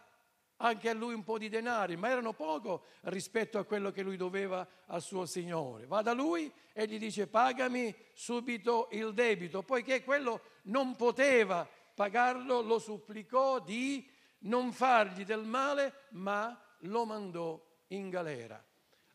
anche 0.58 0.88
a 0.88 0.94
lui 0.94 1.14
un 1.14 1.22
po' 1.22 1.38
di 1.38 1.48
denari, 1.48 1.96
ma 1.96 2.08
erano 2.08 2.32
poco 2.32 2.84
rispetto 3.02 3.58
a 3.58 3.64
quello 3.64 3.90
che 3.90 4.02
lui 4.02 4.16
doveva 4.16 4.66
al 4.86 5.02
suo 5.02 5.26
Signore. 5.26 5.86
Va 5.86 6.02
da 6.02 6.12
lui 6.12 6.50
e 6.72 6.86
gli 6.86 6.98
dice 6.98 7.26
pagami 7.26 7.94
subito 8.12 8.88
il 8.92 9.12
debito, 9.12 9.62
poiché 9.62 10.02
quello 10.02 10.40
non 10.62 10.96
poteva 10.96 11.68
pagarlo, 11.94 12.60
lo 12.60 12.78
supplicò 12.78 13.60
di 13.60 14.08
non 14.40 14.72
fargli 14.72 15.24
del 15.24 15.44
male, 15.44 16.06
ma 16.10 16.60
lo 16.82 17.04
mandò 17.04 17.60
in 17.88 18.08
galera. 18.08 18.62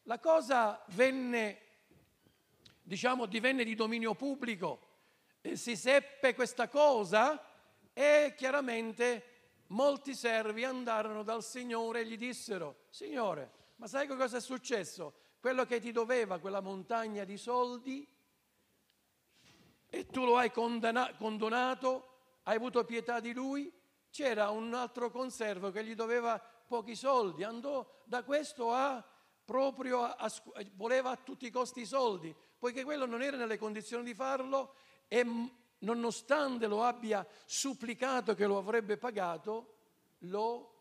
La 0.04 0.20
cosa 0.20 0.84
venne, 0.90 1.62
diciamo, 2.82 3.26
divenne 3.26 3.64
di 3.64 3.76
dominio 3.76 4.14
pubblico, 4.16 4.92
si 5.54 5.76
seppe 5.76 6.34
questa 6.34 6.70
cosa 6.70 7.42
e 7.94 8.34
chiaramente 8.36 9.33
molti 9.74 10.16
servi 10.16 10.64
andarono 10.64 11.24
dal 11.24 11.44
Signore 11.44 12.02
e 12.02 12.06
gli 12.06 12.18
dissero, 12.18 12.86
Signore, 12.90 13.52
ma 13.78 13.88
sai 13.88 14.08
cosa 14.08 14.38
è 14.38 14.42
successo? 14.42 15.14
Quello 15.40 15.66
che 15.66 15.80
ti 15.80 15.92
doveva, 15.92 16.40
quella 16.40 16.62
montagna 16.62 17.24
di 17.26 17.38
soldi, 17.38 18.08
e 19.90 20.06
tu 20.08 20.26
lo 20.26 20.38
hai 20.38 20.52
condonato, 20.52 22.08
hai 22.44 22.56
avuto 22.56 22.84
pietà 22.86 23.20
di 23.20 23.34
lui, 23.34 23.72
c'era 24.10 24.50
un 24.50 24.74
altro 24.74 25.10
conservo 25.10 25.72
che 25.72 25.84
gli 25.84 25.96
doveva 25.96 26.40
pochi 26.40 26.96
soldi, 26.96 27.44
andò 27.44 27.86
da 28.06 28.24
questo 28.24 28.72
a 28.72 29.04
proprio 29.44 30.04
a, 30.04 30.16
a, 30.18 30.32
voleva 30.76 31.10
a 31.12 31.18
tutti 31.18 31.46
i 31.46 31.52
costi 31.52 31.82
i 31.82 31.86
soldi, 31.86 32.34
poiché 32.58 32.84
quello 32.84 33.06
non 33.06 33.22
era 33.22 33.38
nelle 33.38 33.58
condizioni 33.58 34.04
di 34.04 34.14
farlo 34.14 34.76
e 35.08 35.26
nonostante 35.84 36.68
lo 36.68 36.84
abbia 36.84 37.26
supplicato 37.46 38.36
che 38.36 38.46
lo 38.46 38.58
avrebbe 38.58 38.98
pagato, 38.98 39.78
l'ho 40.20 40.74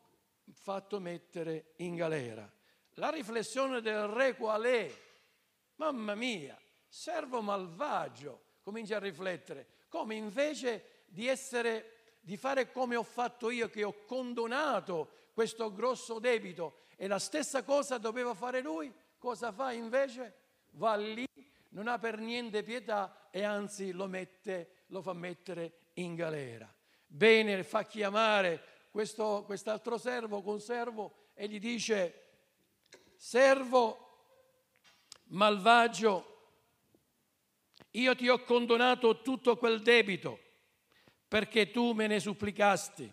fatto 0.53 0.99
mettere 0.99 1.75
in 1.77 1.95
galera. 1.95 2.51
La 2.97 3.11
riflessione 3.11 3.81
del 3.81 4.07
re 4.07 4.37
qual 4.37 4.63
è? 4.65 4.93
Mamma 5.77 6.15
mia, 6.15 6.59
servo 6.89 7.41
malvagio, 7.41 8.43
comincia 8.63 8.97
a 8.97 9.01
riflettere, 9.01 9.67
come 9.89 10.15
invece 10.15 11.05
di 11.07 11.27
essere 11.27 11.97
di 12.25 12.37
fare 12.37 12.71
come 12.71 12.95
ho 12.95 13.03
fatto 13.03 13.51
io 13.51 13.69
che 13.69 13.83
ho 13.83 14.05
condonato 14.07 15.31
questo 15.33 15.73
grosso 15.73 16.21
debito 16.21 16.83
e 16.97 17.09
la 17.09 17.19
stessa 17.19 17.65
cosa 17.65 17.99
doveva 17.99 18.33
fare 18.33 18.61
lui, 18.61 18.93
cosa 19.19 19.51
fa 19.51 19.73
invece? 19.73 20.37
Va 20.75 20.95
lì, 20.95 21.27
non 21.71 21.89
ha 21.89 21.99
per 21.99 22.19
niente 22.19 22.63
pietà 22.63 23.29
e 23.31 23.43
anzi 23.43 23.91
lo 23.91 24.07
mette 24.07 24.82
lo 24.93 25.01
fa 25.01 25.15
mettere 25.15 25.73
in 25.95 26.15
galera. 26.15 26.73
Bene, 27.07 27.65
fa 27.65 27.85
chiamare 27.85 28.63
questo, 28.91 29.43
quest'altro 29.47 29.97
servo, 29.97 30.43
conservo, 30.43 31.31
e 31.35 31.49
gli 31.49 31.59
dice, 31.59 32.27
servo 33.17 34.09
malvagio, 35.29 36.29
io 37.93 38.15
ti 38.15 38.29
ho 38.29 38.39
condonato 38.45 39.23
tutto 39.23 39.57
quel 39.57 39.81
debito 39.81 40.39
perché 41.27 41.71
tu 41.71 41.93
me 41.93 42.07
ne 42.07 42.21
supplicasti. 42.21 43.11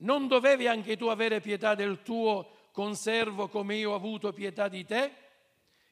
Non 0.00 0.28
dovevi 0.28 0.68
anche 0.68 0.96
tu 0.96 1.06
avere 1.06 1.40
pietà 1.40 1.74
del 1.74 2.02
tuo 2.02 2.68
conservo 2.70 3.48
come 3.48 3.74
io 3.74 3.90
ho 3.90 3.94
avuto 3.96 4.32
pietà 4.32 4.68
di 4.68 4.84
te? 4.84 5.12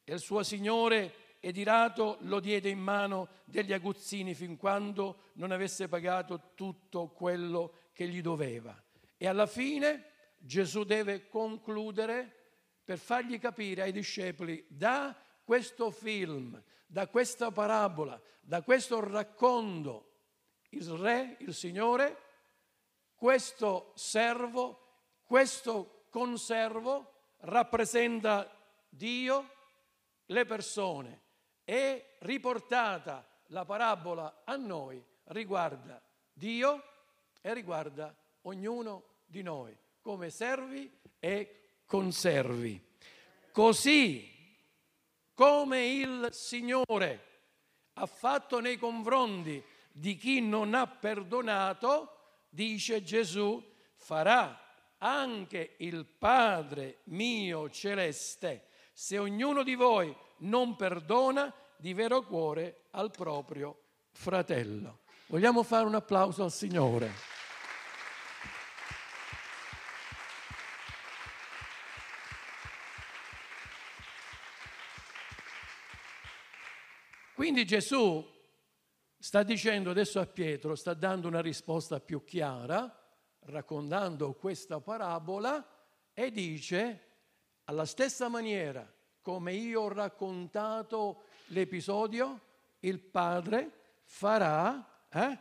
E 0.05 0.15
il 0.15 0.21
suo 0.21 0.45
signore 0.45 1.26
ed 1.47 1.57
irato 1.59 2.17
lo 2.23 2.41
diede 2.41 2.71
in 2.71 2.81
mano 2.81 3.29
degli 3.45 3.73
aguzzini 3.73 4.35
fin 4.35 4.57
quando 4.57 5.31
non 5.35 5.53
avesse 5.53 5.87
pagato 5.87 6.55
tutto 6.57 7.11
quello 7.11 7.75
che 7.93 8.09
gli 8.09 8.21
doveva. 8.21 8.77
E 9.17 9.29
alla 9.29 9.47
fine 9.47 10.11
Gesù 10.39 10.83
deve 10.83 11.29
concludere 11.29 12.49
per 12.83 12.99
fargli 12.99 13.39
capire 13.39 13.83
ai 13.83 13.93
discepoli 13.93 14.67
da 14.67 15.17
questo 15.45 15.93
film, 15.93 16.61
da 16.85 17.07
questa 17.07 17.53
parabola, 17.53 18.21
da 18.41 18.63
questo 18.63 18.99
racconto, 18.99 20.15
il 20.71 20.85
re, 20.95 21.37
il 21.43 21.55
Signore, 21.55 22.23
questo 23.15 23.93
servo, 23.95 25.21
questo 25.23 26.07
conservo 26.11 27.37
rappresenta 27.43 28.51
Dio, 28.89 29.49
le 30.27 30.45
persone 30.45 31.21
e 31.69 32.17
riportata 32.21 33.27
la 33.49 33.65
parabola 33.65 34.43
a 34.45 34.55
noi 34.55 35.05
riguarda 35.25 36.01
Dio 36.33 36.81
e 37.41 37.53
riguarda 37.53 38.17
ognuno 38.43 39.05
di 39.27 39.43
noi 39.43 39.77
come 40.01 40.31
servi 40.31 40.89
e 41.19 41.81
conservi. 41.85 42.81
Così 43.51 44.33
come 45.35 45.87
il 45.87 46.29
Signore 46.31 47.25
ha 47.95 48.07
fatto 48.07 48.61
nei 48.61 48.79
confronti 48.79 49.61
di 49.91 50.15
chi 50.17 50.41
non 50.41 50.73
ha 50.75 50.87
perdonato, 50.87 52.45
dice 52.49 53.03
Gesù, 53.03 53.61
farà 53.97 54.95
anche 54.99 55.75
il 55.79 56.07
Padre 56.07 56.99
mio 57.05 57.69
celeste 57.71 58.69
se 58.93 59.19
ognuno 59.19 59.63
di 59.63 59.75
voi 59.75 60.15
non 60.39 60.77
perdona 60.77 61.53
di 61.77 61.93
vero 61.95 62.23
cuore 62.23 62.85
al 62.93 63.11
proprio 63.11 63.81
fratello. 64.13 65.01
Vogliamo 65.27 65.63
fare 65.63 65.87
un 65.87 65.95
applauso 65.95 66.43
al 66.43 66.53
Signore. 66.53 67.35
Quindi 77.35 77.67
Gesù 77.67 78.25
sta 79.19 79.43
dicendo 79.43 79.91
adesso 79.91 80.21
a 80.21 80.27
Pietro, 80.27 80.75
sta 80.75 80.95
dando 80.95 81.29
una 81.29 81.41
risposta 81.41 82.01
più 82.01 82.25
chiara, 82.25 82.91
raccontando 83.41 84.33
questa 84.35 84.81
parabola 84.81 85.65
e 86.15 86.31
dice 86.31 87.01
alla 87.65 87.85
stessa 87.85 88.29
maniera 88.29 88.91
come 89.27 89.55
io 89.55 89.81
ho 89.81 89.89
raccontato 89.89 91.25
l'episodio, 91.47 92.41
il 92.79 93.01
Padre 93.01 93.99
farà 94.05 95.09
eh, 95.11 95.39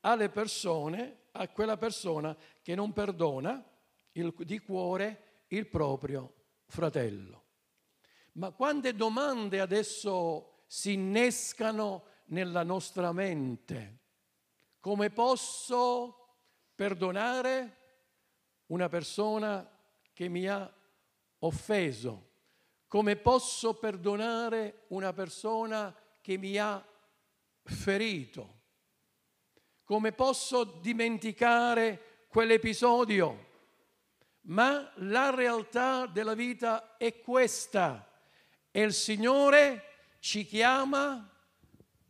alle 0.00 0.28
persone, 0.28 1.28
a 1.32 1.48
quella 1.48 1.78
persona 1.78 2.36
che 2.60 2.74
non 2.74 2.92
perdona 2.92 3.64
il, 4.12 4.34
di 4.36 4.58
cuore 4.58 5.44
il 5.48 5.66
proprio 5.66 6.34
fratello. 6.66 7.44
Ma 8.32 8.50
quante 8.50 8.94
domande 8.94 9.60
adesso 9.60 10.64
si 10.66 10.92
innescano 10.92 12.04
nella 12.26 12.64
nostra 12.64 13.12
mente? 13.12 14.00
Come 14.78 15.08
posso 15.08 16.34
perdonare 16.74 17.76
una 18.66 18.90
persona 18.90 19.66
che 20.12 20.28
mi 20.28 20.46
ha 20.46 20.70
offeso? 21.38 22.31
Come 22.92 23.16
posso 23.16 23.72
perdonare 23.72 24.82
una 24.88 25.14
persona 25.14 25.96
che 26.20 26.36
mi 26.36 26.58
ha 26.58 26.86
ferito? 27.64 28.60
Come 29.82 30.12
posso 30.12 30.64
dimenticare 30.64 32.26
quell'episodio? 32.28 33.46
Ma 34.42 34.92
la 34.96 35.34
realtà 35.34 36.04
della 36.04 36.34
vita 36.34 36.98
è 36.98 37.18
questa 37.20 38.06
e 38.70 38.82
il 38.82 38.92
Signore 38.92 40.16
ci 40.18 40.44
chiama 40.44 41.30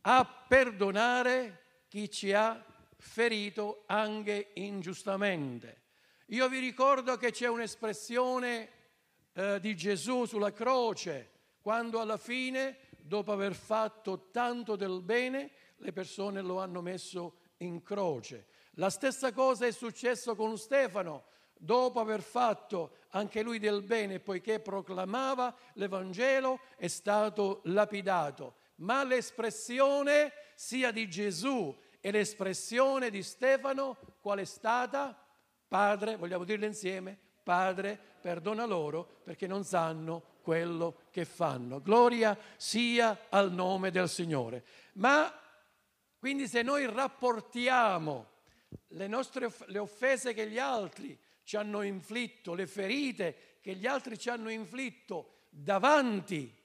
a 0.01 0.25
perdonare 0.25 1.85
chi 1.87 2.11
ci 2.11 2.33
ha 2.33 2.61
ferito 2.97 3.83
anche 3.85 4.51
ingiustamente. 4.55 5.83
Io 6.25 6.49
vi 6.49 6.59
ricordo 6.59 7.15
che 7.15 7.31
c'è 7.31 7.47
un'espressione 7.47 8.81
eh, 9.33 9.59
di 9.59 9.75
Gesù 9.75 10.25
sulla 10.25 10.51
croce, 10.51 11.31
quando 11.61 11.99
alla 11.99 12.17
fine, 12.17 12.77
dopo 12.99 13.31
aver 13.31 13.53
fatto 13.53 14.29
tanto 14.31 14.75
del 14.75 15.01
bene, 15.01 15.51
le 15.77 15.91
persone 15.91 16.41
lo 16.41 16.59
hanno 16.59 16.81
messo 16.81 17.37
in 17.57 17.81
croce. 17.81 18.47
La 18.77 18.89
stessa 18.89 19.31
cosa 19.31 19.65
è 19.65 19.71
successo 19.71 20.35
con 20.35 20.57
Stefano, 20.57 21.25
dopo 21.53 21.99
aver 21.99 22.21
fatto 22.21 22.97
anche 23.09 23.41
lui 23.41 23.59
del 23.59 23.83
bene, 23.83 24.19
poiché 24.19 24.59
proclamava 24.59 25.55
l'Evangelo, 25.73 26.59
è 26.75 26.87
stato 26.87 27.61
lapidato. 27.65 28.55
Ma 28.75 29.03
l'espressione 29.03 30.33
sia 30.55 30.91
di 30.91 31.07
Gesù 31.07 31.75
e 31.99 32.11
l'espressione 32.11 33.09
di 33.09 33.23
Stefano, 33.23 33.97
qual 34.19 34.39
è 34.39 34.45
stata? 34.45 35.17
Padre, 35.67 36.17
vogliamo 36.17 36.43
dirlo 36.43 36.65
insieme? 36.65 37.19
Padre, 37.43 37.99
perdona 38.21 38.65
loro 38.65 39.19
perché 39.23 39.47
non 39.47 39.63
sanno 39.63 40.37
quello 40.41 41.01
che 41.11 41.25
fanno. 41.25 41.81
Gloria 41.81 42.37
sia 42.55 43.27
al 43.29 43.51
nome 43.51 43.91
del 43.91 44.09
Signore. 44.09 44.63
Ma 44.93 45.31
quindi 46.17 46.47
se 46.47 46.61
noi 46.61 46.85
rapportiamo 46.85 48.31
le 48.89 49.07
nostre 49.07 49.51
le 49.65 49.77
offese 49.77 50.33
che 50.33 50.47
gli 50.47 50.57
altri 50.57 51.19
ci 51.43 51.57
hanno 51.57 51.81
inflitto, 51.81 52.53
le 52.53 52.65
ferite 52.65 53.57
che 53.61 53.75
gli 53.75 53.85
altri 53.85 54.17
ci 54.17 54.29
hanno 54.29 54.49
inflitto 54.49 55.47
davanti 55.49 56.61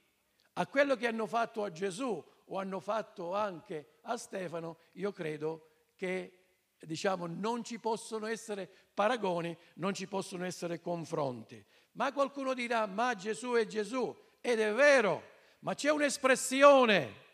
a 0.55 0.67
quello 0.67 0.97
che 0.97 1.07
hanno 1.07 1.27
fatto 1.27 1.65
a 1.65 1.71
Gesù 1.71 2.25
o 2.51 2.59
hanno 2.59 2.81
fatto 2.81 3.35
anche 3.35 3.99
a 4.03 4.17
Stefano, 4.17 4.79
io 4.93 5.13
credo 5.13 5.69
che 5.95 6.38
diciamo 6.81 7.27
non 7.27 7.65
ci 7.65 7.79
possono 7.79 8.27
essere 8.27 8.71
paragoni, 8.95 9.57
non 9.75 9.95
ci 9.95 10.07
possono 10.07 10.45
essere 10.45 10.81
confronti. 10.81 11.65
Ma 11.93 12.13
qualcuno 12.13 12.55
dirà, 12.55 12.87
ma 12.87 13.15
Gesù 13.15 13.53
è 13.53 13.67
Gesù, 13.67 14.15
ed 14.41 14.61
è 14.61 14.73
vero, 14.73 15.23
ma 15.61 15.75
c'è 15.75 15.91
un'espressione. 15.91 17.27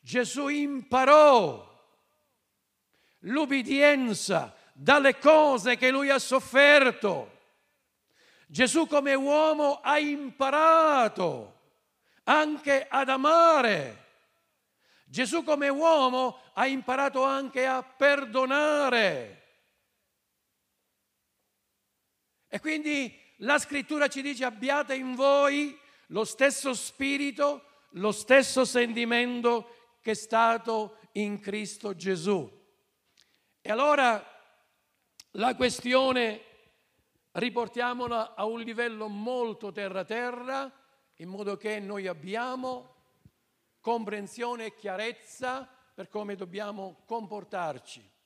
Gesù 0.00 0.48
imparò 0.48 1.66
l'ubbidienza 3.20 4.54
dalle 4.72 5.18
cose 5.18 5.76
che 5.76 5.90
lui 5.90 6.08
ha 6.10 6.18
sofferto. 6.18 7.36
Gesù 8.46 8.86
come 8.86 9.14
uomo 9.14 9.80
ha 9.82 9.98
imparato 9.98 11.56
anche 12.24 12.86
ad 12.88 13.08
amare. 13.08 14.06
Gesù 15.10 15.42
come 15.42 15.70
uomo 15.70 16.40
ha 16.52 16.66
imparato 16.66 17.22
anche 17.22 17.64
a 17.64 17.82
perdonare. 17.82 19.36
E 22.46 22.60
quindi 22.60 23.18
la 23.38 23.58
scrittura 23.58 24.08
ci 24.08 24.20
dice 24.20 24.44
abbiate 24.44 24.94
in 24.94 25.14
voi 25.14 25.78
lo 26.08 26.24
stesso 26.24 26.74
spirito, 26.74 27.86
lo 27.92 28.12
stesso 28.12 28.66
sentimento 28.66 29.96
che 30.02 30.10
è 30.10 30.14
stato 30.14 30.98
in 31.12 31.40
Cristo 31.40 31.94
Gesù. 31.94 32.46
E 33.62 33.70
allora 33.70 34.22
la 35.32 35.54
questione 35.54 36.44
riportiamola 37.32 38.34
a 38.34 38.44
un 38.44 38.60
livello 38.60 39.08
molto 39.08 39.72
terra-terra, 39.72 40.70
in 41.16 41.28
modo 41.28 41.56
che 41.56 41.80
noi 41.80 42.06
abbiamo 42.06 42.97
comprensione 43.80 44.66
e 44.66 44.74
chiarezza 44.74 45.68
per 45.94 46.08
come 46.08 46.36
dobbiamo 46.36 47.02
comportarci. 47.04 48.16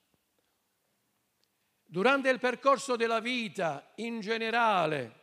Durante 1.85 2.31
il 2.31 2.39
percorso 2.39 2.97
della 2.97 3.21
vita 3.21 3.93
in 3.97 4.21
generale, 4.21 5.21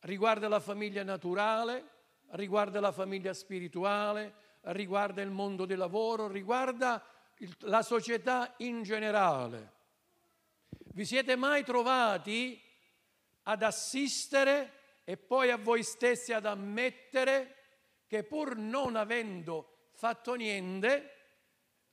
riguarda 0.00 0.48
la 0.48 0.60
famiglia 0.60 1.02
naturale, 1.02 1.98
riguarda 2.30 2.80
la 2.80 2.92
famiglia 2.92 3.32
spirituale, 3.32 4.34
riguarda 4.62 5.22
il 5.22 5.30
mondo 5.30 5.64
del 5.64 5.78
lavoro, 5.78 6.28
riguarda 6.28 7.04
la 7.60 7.82
società 7.82 8.54
in 8.58 8.82
generale. 8.82 9.72
Vi 10.92 11.04
siete 11.04 11.36
mai 11.36 11.64
trovati 11.64 12.60
ad 13.44 13.62
assistere 13.62 15.00
e 15.04 15.16
poi 15.16 15.50
a 15.50 15.56
voi 15.56 15.82
stessi 15.82 16.32
ad 16.32 16.46
ammettere 16.46 17.59
che 18.10 18.24
pur 18.24 18.56
non 18.56 18.96
avendo 18.96 19.90
fatto 19.92 20.34
niente, 20.34 21.10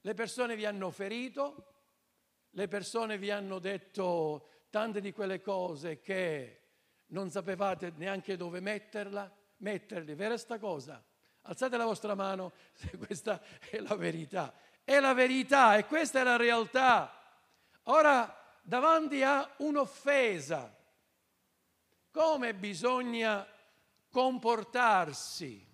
le 0.02 0.16
persone 0.16 0.56
vi 0.56 0.66
hanno 0.66 0.90
ferito, 0.90 1.76
le 2.50 2.68
persone 2.68 3.20
vi 3.20 3.30
hanno 3.30 3.60
detto 3.60 4.48
tante 4.72 5.00
di 5.00 5.12
quelle 5.12 5.42
cose 5.42 6.00
che 6.00 6.62
non 7.10 7.30
sapevate 7.30 7.94
neanche 7.98 8.36
dove 8.36 8.62
metterla, 8.62 9.32
metterli. 9.58 10.16
Vera 10.16 10.40
sta 10.40 10.58
cosa? 10.58 11.06
Alzate 11.44 11.78
la 11.78 11.86
vostra 11.86 12.16
mano 12.16 12.52
se 12.74 12.98
questa 12.98 13.40
è 13.70 13.78
la 13.78 13.96
verità. 13.96 14.56
È 14.84 15.00
la 15.00 15.14
verità 15.14 15.78
e 15.78 15.86
questa 15.86 16.22
è 16.22 16.24
la 16.24 16.36
realtà. 16.36 17.14
Ora, 17.84 18.58
davanti 18.64 19.22
a 19.22 19.48
un'offesa. 19.58 20.76
Come 22.10 22.56
bisogna 22.56 23.48
comportarsi 24.10 25.67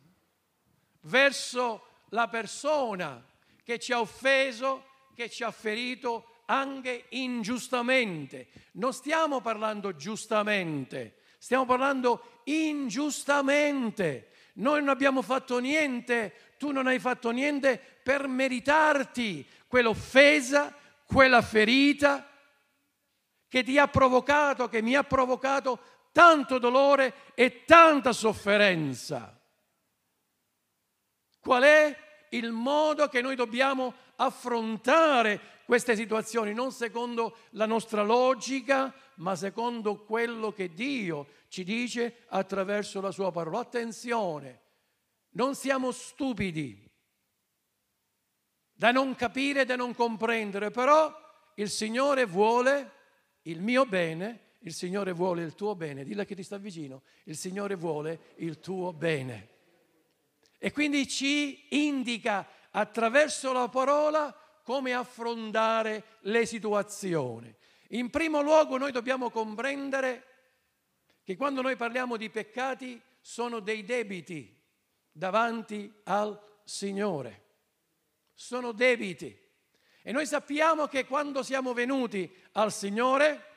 verso 1.04 1.88
la 2.10 2.28
persona 2.28 3.24
che 3.64 3.80
ci 3.80 3.94
ha 3.94 4.00
offeso, 4.00 4.86
che 5.16 5.30
ci 5.30 5.44
ha 5.44 5.52
ferito 5.52 6.42
anche 6.46 7.06
ingiustamente. 7.10 8.48
Non 8.74 8.94
stiamo 8.94 9.42
parlando 9.42 9.96
giustamente, 9.96 11.20
stiamo 11.38 11.66
parlando 11.66 12.42
ingiustamente. 12.44 14.30
Noi 14.56 14.80
non 14.80 14.90
abbiamo 14.90 15.22
fatto 15.22 15.60
niente, 15.60 16.56
tu 16.58 16.72
non 16.72 16.88
hai 16.88 17.00
fatto 17.00 17.32
niente 17.32 17.82
per 18.04 18.28
meritarti 18.28 19.46
quell'offesa, 19.68 20.76
quella 21.06 21.42
ferita, 21.42 22.30
che 23.48 23.64
ti 23.64 23.78
ha 23.78 23.88
provocato, 23.88 24.68
che 24.68 24.82
mi 24.82 24.96
ha 24.96 25.04
provocato 25.04 25.80
tanto 26.12 26.60
dolore 26.60 27.14
e 27.34 27.66
tanta 27.66 28.12
sofferenza. 28.12 29.40
Qual 31.44 31.62
è 31.62 31.96
il 32.30 32.52
modo 32.52 33.10
che 33.10 33.22
noi 33.22 33.36
dobbiamo 33.36 33.94
affrontare 34.16 35.62
queste 35.66 35.94
situazioni, 35.96 36.54
non 36.54 36.72
secondo 36.72 37.38
la 37.52 37.66
nostra 37.66 38.02
logica, 38.02 38.94
ma 39.16 39.36
secondo 39.36 40.06
quello 40.06 40.54
che 40.54 40.74
Dio 40.74 41.28
ci 41.50 41.66
dice 41.66 42.24
attraverso 42.28 43.02
la 43.02 43.12
sua 43.12 43.30
parola. 43.34 43.60
Attenzione, 43.60 44.62
non 45.32 45.54
siamo 45.54 45.92
stupidi 45.92 46.90
da 48.72 48.92
non 48.92 49.14
capire, 49.16 49.66
da 49.66 49.76
non 49.76 49.94
comprendere, 49.94 50.72
però 50.72 51.14
il 51.56 51.70
Signore 51.70 52.26
vuole 52.26 52.92
il 53.44 53.62
mio 53.62 53.86
bene, 53.86 54.52
il 54.60 54.74
Signore 54.74 55.12
vuole 55.12 55.44
il 55.44 55.56
tuo 55.56 55.76
bene. 55.76 56.06
Dilla 56.06 56.24
che 56.24 56.36
ti 56.36 56.44
sta 56.44 56.58
vicino, 56.58 57.04
il 57.26 57.36
Signore 57.36 57.76
vuole 57.76 58.34
il 58.38 58.60
tuo 58.62 58.94
bene. 58.94 59.53
E 60.66 60.72
quindi 60.72 61.10
ci 61.10 61.76
indica 61.76 62.48
attraverso 62.72 63.52
la 63.52 63.68
parola 63.68 64.34
come 64.64 64.94
affrontare 64.94 66.20
le 66.22 66.46
situazioni. 66.46 67.54
In 67.90 68.10
primo 68.10 68.42
luogo 68.42 68.78
noi 68.78 68.94
dobbiamo 68.94 69.30
comprendere 69.30 70.26
che 71.22 71.36
quando 71.36 71.62
noi 71.62 71.76
parliamo 71.76 72.16
di 72.16 72.30
peccati 72.30 72.98
sono 73.20 73.60
dei 73.60 73.84
debiti 73.84 74.58
davanti 75.12 75.94
al 76.06 76.42
Signore. 76.64 77.44
Sono 78.34 78.72
debiti. 78.72 79.38
E 80.02 80.12
noi 80.14 80.26
sappiamo 80.26 80.88
che 80.88 81.06
quando 81.06 81.44
siamo 81.44 81.74
venuti 81.74 82.34
al 82.54 82.72
Signore, 82.72 83.48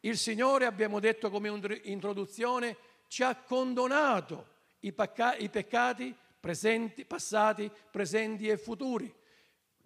il 0.00 0.18
Signore, 0.18 0.66
abbiamo 0.66 0.98
detto 0.98 1.30
come 1.30 1.48
introduzione, 1.84 2.76
ci 3.06 3.22
ha 3.22 3.36
condonato 3.36 4.48
i, 4.80 4.92
pecca- 4.92 5.36
i 5.36 5.48
peccati 5.48 6.12
presenti, 6.40 7.04
passati, 7.04 7.70
presenti 7.90 8.48
e 8.48 8.56
futuri. 8.56 9.12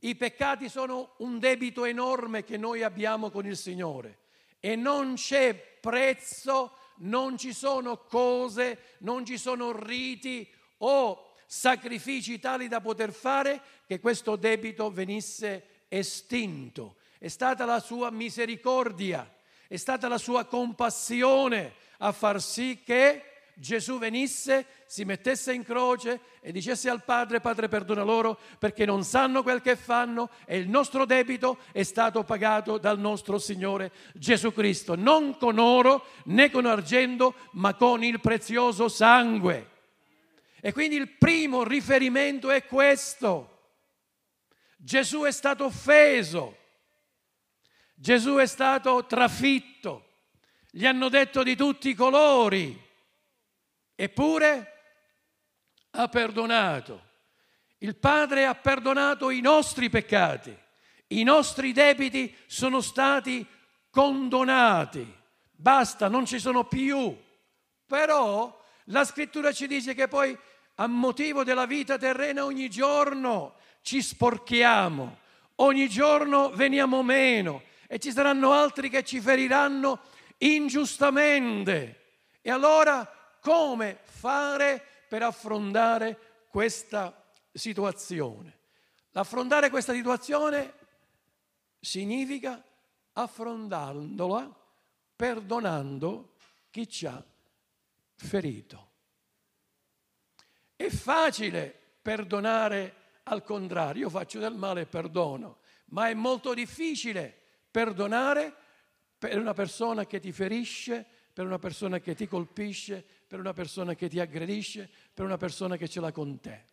I 0.01 0.15
peccati 0.17 0.69
sono 0.69 1.15
un 1.19 1.39
debito 1.39 1.85
enorme 1.85 2.45
che 2.45 2.57
noi 2.57 2.83
abbiamo 2.83 3.31
con 3.31 3.47
il 3.47 3.57
Signore 3.57 4.19
e 4.61 4.77
non 4.77 5.15
c'è 5.15 5.55
prezzo, 5.55 6.77
non 6.99 7.37
ci 7.37 7.53
sono 7.53 8.05
cose, 8.05 8.97
non 8.99 9.27
ci 9.27 9.37
sono 9.37 9.73
riti 9.73 10.49
o 10.79 11.33
sacrifici 11.47 12.39
tali 12.39 12.69
da 12.69 12.81
poter 12.81 13.13
fare 13.13 13.61
che 13.87 14.01
questo 14.01 14.37
debito 14.37 14.91
venisse 14.91 15.85
estinto. 15.89 16.97
È 17.19 17.29
stata 17.29 17.65
la 17.65 17.81
sua 17.81 18.11
misericordia, 18.11 19.31
è 19.67 19.77
stata 19.77 20.09
la 20.09 20.19
sua 20.19 20.45
compassione 20.45 21.75
a 21.99 22.13
far 22.13 22.41
sì 22.41 22.83
che 22.85 23.34
Gesù 23.57 23.99
venisse, 23.99 24.67
si 24.87 25.05
mettesse 25.05 25.53
in 25.53 25.65
croce 25.65 26.21
e 26.41 26.51
dicesse 26.51 26.91
al 26.91 27.05
Padre, 27.05 27.41
Padre 27.41 27.69
perdona 27.69 28.03
loro 28.03 28.39
perché 28.59 28.85
non 28.85 29.05
sanno 29.05 29.43
quel 29.43 29.61
che 29.61 29.77
fanno 29.77 30.31
e 30.45 30.59
il 30.59 30.69
nostro 30.69 31.05
debito 31.05 31.59
è 31.71 31.85
stato 31.85 32.25
pagato 32.25 32.79
dal 32.79 32.99
nostro 32.99 33.39
Signore 33.39 33.93
Gesù 34.15 34.53
Cristo, 34.53 34.97
non 34.97 35.37
con 35.37 35.59
oro 35.59 36.07
né 36.25 36.51
con 36.51 36.67
argento, 36.67 37.35
ma 37.53 37.75
con 37.75 38.03
il 38.03 38.21
prezioso 38.21 38.89
sangue. 38.89 39.71
E 40.61 40.73
quindi 40.73 40.97
il 40.97 41.11
primo 41.11 41.63
riferimento 41.63 42.51
è 42.51 42.65
questo. 42.65 43.51
Gesù 44.77 45.23
è 45.23 45.31
stato 45.31 45.67
offeso, 45.67 46.57
Gesù 47.95 48.35
è 48.35 48.47
stato 48.47 49.07
trafitto, 49.07 50.09
gli 50.71 50.85
hanno 50.85 51.09
detto 51.09 51.43
di 51.43 51.55
tutti 51.55 51.91
i 51.91 51.95
colori 51.95 52.83
Eppure 53.95 54.73
ha 55.91 56.09
perdonato. 56.09 57.13
Il 57.79 57.97
Padre 57.97 58.47
ha 58.47 58.55
perdonato 58.55 59.31
i 59.31 59.41
nostri 59.41 59.91
peccati, 59.91 60.57
i 61.09 61.23
nostri 61.23 61.73
debiti 61.73 62.35
sono 62.47 62.81
stati 62.81 63.47
condonati. 63.91 65.23
Basta, 65.51 66.09
non 66.09 66.27
ci 66.27 66.39
sono 66.39 66.65
più. 66.65 67.17
Però 67.87 68.63
la 68.87 69.05
scrittura 69.05 69.53
ci 69.53 69.67
dice 69.67 69.95
che 69.95 70.09
poi 70.09 70.37
a 70.77 70.87
motivo 70.87 71.45
della 71.45 71.67
vita 71.67 71.97
terrena 71.97 72.45
ogni 72.45 72.69
giorno 72.69 73.57
ci 73.83 74.03
sporchiamo, 74.03 75.19
ogni 75.57 75.89
giorno 75.89 76.51
veniamo 76.51 77.03
meno 77.03 77.63
e 77.87 77.99
ci 77.99 78.11
saranno 78.11 78.53
altri 78.53 78.89
che 78.89 79.05
ci 79.05 79.21
feriranno 79.21 80.01
ingiustamente. 80.39 82.01
E 82.41 82.51
allora 82.51 83.09
come 83.45 83.99
fare 84.03 84.83
per 85.07 85.23
affrontare 85.23 86.47
questa 86.49 87.31
situazione. 87.53 88.59
L'affrontare 89.11 89.69
questa 89.69 89.93
situazione 89.93 90.73
significa 91.79 92.65
affrontandola 93.13 94.51
perdonando 95.15 96.37
chi 96.71 96.89
ci 96.89 97.05
ha 97.05 97.23
ferito. 98.17 98.93
È 100.75 100.89
facile 100.89 101.79
perdonare 102.01 102.95
al 103.25 103.45
contrario, 103.45 104.05
io 104.05 104.11
faccio 104.11 104.39
del 104.39 104.55
male 104.55 104.83
e 104.83 104.87
perdono, 104.87 105.59
ma 105.87 106.09
è 106.09 106.15
molto 106.15 106.55
difficile 106.55 107.41
perdonare 107.71 108.55
per 109.19 109.39
una 109.39 109.53
persona 109.53 110.07
che 110.07 110.19
ti 110.19 110.33
ferisce, 110.33 111.07
per 111.33 111.45
una 111.45 111.59
persona 111.59 111.99
che 111.99 112.15
ti 112.15 112.27
colpisce, 112.27 113.05
per 113.27 113.39
una 113.39 113.53
persona 113.53 113.95
che 113.95 114.09
ti 114.09 114.21
aggredisce, 114.21 114.91
per 115.13 115.25
una 115.25 115.37
persona 115.37 115.77
che 115.77 115.89
ce 115.89 116.01
l'ha 116.01 116.13
con 116.13 116.41
te. 116.41 116.65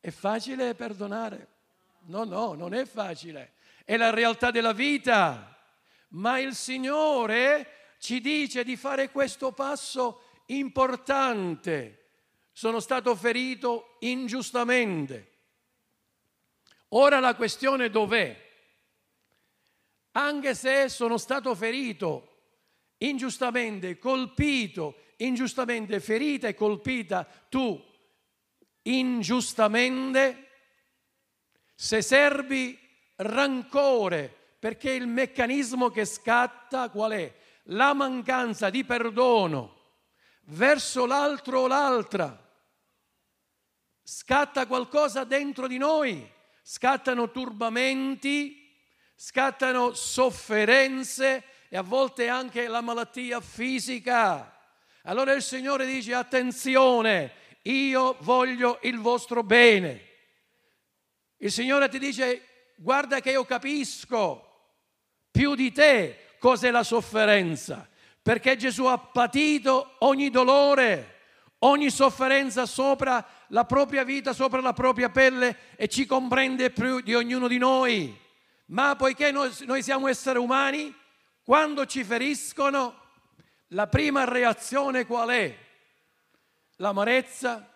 È 0.00 0.10
facile 0.10 0.74
perdonare? 0.74 1.56
No, 2.06 2.24
no, 2.24 2.54
non 2.54 2.72
è 2.74 2.84
facile. 2.84 3.54
È 3.84 3.96
la 3.96 4.10
realtà 4.10 4.50
della 4.50 4.72
vita. 4.72 5.56
Ma 6.10 6.38
il 6.38 6.54
Signore 6.54 7.96
ci 7.98 8.20
dice 8.20 8.64
di 8.64 8.76
fare 8.76 9.10
questo 9.10 9.52
passo 9.52 10.22
importante. 10.46 12.06
Sono 12.52 12.80
stato 12.80 13.14
ferito 13.14 13.96
ingiustamente. 14.00 15.32
Ora 16.88 17.20
la 17.20 17.34
questione 17.34 17.90
dov'è? 17.90 18.46
Anche 20.12 20.54
se 20.54 20.88
sono 20.88 21.18
stato 21.18 21.54
ferito 21.54 22.36
ingiustamente, 22.98 23.98
colpito 23.98 24.96
ingiustamente 25.18 26.00
ferita 26.00 26.48
e 26.48 26.54
colpita 26.54 27.24
tu 27.48 27.80
ingiustamente, 28.82 30.46
se 31.74 32.02
serbi 32.02 32.78
rancore, 33.16 34.34
perché 34.58 34.92
il 34.92 35.06
meccanismo 35.06 35.90
che 35.90 36.04
scatta 36.04 36.88
qual 36.90 37.12
è? 37.12 37.34
La 37.70 37.92
mancanza 37.92 38.70
di 38.70 38.84
perdono 38.84 39.76
verso 40.46 41.06
l'altro 41.06 41.60
o 41.60 41.66
l'altra. 41.66 42.46
Scatta 44.02 44.66
qualcosa 44.66 45.24
dentro 45.24 45.66
di 45.66 45.76
noi, 45.76 46.26
scattano 46.62 47.30
turbamenti, 47.30 48.74
scattano 49.14 49.92
sofferenze 49.92 51.44
e 51.68 51.76
a 51.76 51.82
volte 51.82 52.28
anche 52.28 52.68
la 52.68 52.80
malattia 52.80 53.40
fisica. 53.40 54.57
Allora 55.08 55.32
il 55.32 55.42
Signore 55.42 55.86
dice 55.86 56.12
attenzione, 56.12 57.32
io 57.62 58.16
voglio 58.20 58.78
il 58.82 58.98
vostro 58.98 59.42
bene. 59.42 60.06
Il 61.38 61.50
Signore 61.50 61.88
ti 61.88 61.98
dice 61.98 62.74
guarda 62.76 63.20
che 63.20 63.30
io 63.30 63.46
capisco 63.46 64.74
più 65.30 65.54
di 65.54 65.72
te 65.72 66.34
cos'è 66.38 66.70
la 66.70 66.82
sofferenza, 66.82 67.88
perché 68.20 68.58
Gesù 68.58 68.84
ha 68.84 68.98
patito 68.98 69.94
ogni 70.00 70.28
dolore, 70.28 71.20
ogni 71.60 71.88
sofferenza 71.88 72.66
sopra 72.66 73.26
la 73.46 73.64
propria 73.64 74.04
vita, 74.04 74.34
sopra 74.34 74.60
la 74.60 74.74
propria 74.74 75.08
pelle 75.08 75.56
e 75.76 75.88
ci 75.88 76.04
comprende 76.04 76.68
più 76.68 77.00
di 77.00 77.14
ognuno 77.14 77.48
di 77.48 77.56
noi. 77.56 78.14
Ma 78.66 78.94
poiché 78.94 79.30
noi, 79.30 79.50
noi 79.60 79.82
siamo 79.82 80.06
esseri 80.06 80.36
umani, 80.36 80.94
quando 81.42 81.86
ci 81.86 82.04
feriscono, 82.04 83.07
la 83.68 83.86
prima 83.86 84.24
reazione 84.24 85.04
qual 85.06 85.28
è? 85.30 85.56
L'amarezza, 86.76 87.72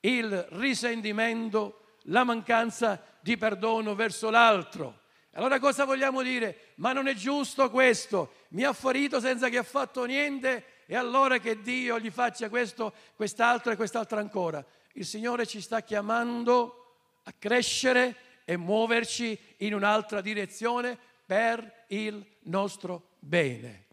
il 0.00 0.46
risentimento, 0.50 1.96
la 2.04 2.24
mancanza 2.24 3.02
di 3.20 3.36
perdono 3.36 3.94
verso 3.94 4.30
l'altro. 4.30 5.00
Allora 5.32 5.58
cosa 5.58 5.84
vogliamo 5.84 6.22
dire? 6.22 6.72
Ma 6.76 6.92
non 6.92 7.08
è 7.08 7.14
giusto 7.14 7.68
questo, 7.70 8.34
mi 8.50 8.62
ha 8.62 8.72
ferito 8.72 9.18
senza 9.18 9.48
che 9.48 9.58
ha 9.58 9.64
fatto 9.64 10.04
niente 10.04 10.82
e 10.86 10.94
allora 10.94 11.38
che 11.38 11.60
Dio 11.60 11.98
gli 11.98 12.10
faccia 12.10 12.48
questo, 12.48 12.92
quest'altro 13.16 13.72
e 13.72 13.76
quest'altro 13.76 14.18
ancora. 14.18 14.64
Il 14.92 15.04
Signore 15.04 15.46
ci 15.46 15.60
sta 15.60 15.82
chiamando 15.82 16.98
a 17.24 17.34
crescere 17.36 18.16
e 18.44 18.56
muoverci 18.56 19.38
in 19.58 19.74
un'altra 19.74 20.20
direzione 20.20 20.96
per 21.26 21.86
il 21.88 22.24
nostro 22.42 23.16
bene. 23.18 23.83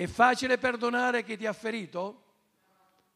È 0.00 0.06
facile 0.06 0.56
perdonare 0.56 1.22
chi 1.22 1.36
ti 1.36 1.44
ha 1.44 1.52
ferito? 1.52 2.22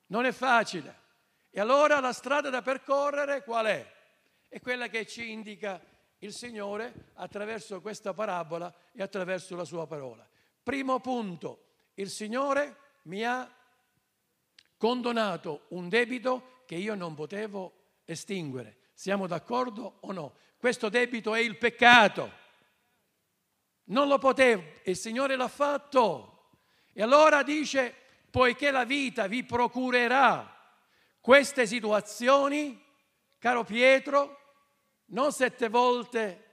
Non 0.09 0.27
è 0.27 0.33
facile. 0.33 1.01
E 1.49 1.59
allora 1.59 1.99
la 1.99 2.13
strada 2.13 2.51
da 2.51 2.61
percorrere 2.61 3.43
qual 3.43 3.65
è? 3.65 3.91
È 4.47 4.61
quella 4.61 4.89
che 4.89 5.07
ci 5.07 5.31
indica 5.31 5.81
il 6.19 6.35
Signore 6.35 7.13
attraverso 7.15 7.81
questa 7.81 8.13
parabola 8.13 8.71
e 8.93 9.03
attraverso 9.03 9.57
la 9.57 9.65
sua 9.65 9.87
parola. 9.87 10.29
Primo 10.63 11.01
punto, 11.01 11.69
il 11.95 12.11
Signore 12.11 12.77
mi 13.05 13.25
ha 13.25 13.51
condonato 14.77 15.65
un 15.69 15.89
debito 15.89 16.65
che 16.67 16.75
io 16.75 16.95
non 16.95 17.15
potevo 17.15 18.03
estinguere. 18.05 18.91
Siamo 18.93 19.27
d'accordo 19.27 20.01
o 20.01 20.13
no? 20.13 20.35
Questo 20.59 20.91
debito 20.91 21.35
è 21.35 21.41
il 21.41 21.57
peccato. 21.57 22.31
Non 23.85 24.07
lo 24.07 24.19
potevo, 24.19 24.63
il 24.85 24.97
Signore 24.99 25.35
l'ha 25.35 25.49
fatto. 25.49 26.33
E 26.95 27.03
allora 27.03 27.43
dice, 27.43 27.95
poiché 28.31 28.71
la 28.71 28.85
vita 28.85 29.27
vi 29.27 29.45
procurerà 29.45 30.51
queste 31.21 31.67
situazioni, 31.67 32.83
caro 33.39 33.65
Pietro, 33.65 34.39
non 35.07 35.31
sette 35.33 35.69
volte 35.69 36.45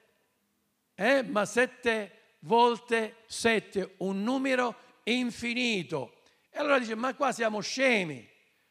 eh? 1.01 1.23
ma 1.23 1.45
sette 1.45 2.35
volte 2.41 3.23
sette, 3.25 3.95
un 3.97 4.21
numero 4.21 4.75
infinito. 5.03 6.17
E 6.49 6.59
allora 6.59 6.77
dice, 6.77 6.95
ma 6.95 7.15
qua 7.15 7.31
siamo 7.31 7.59
scemi, 7.59 8.27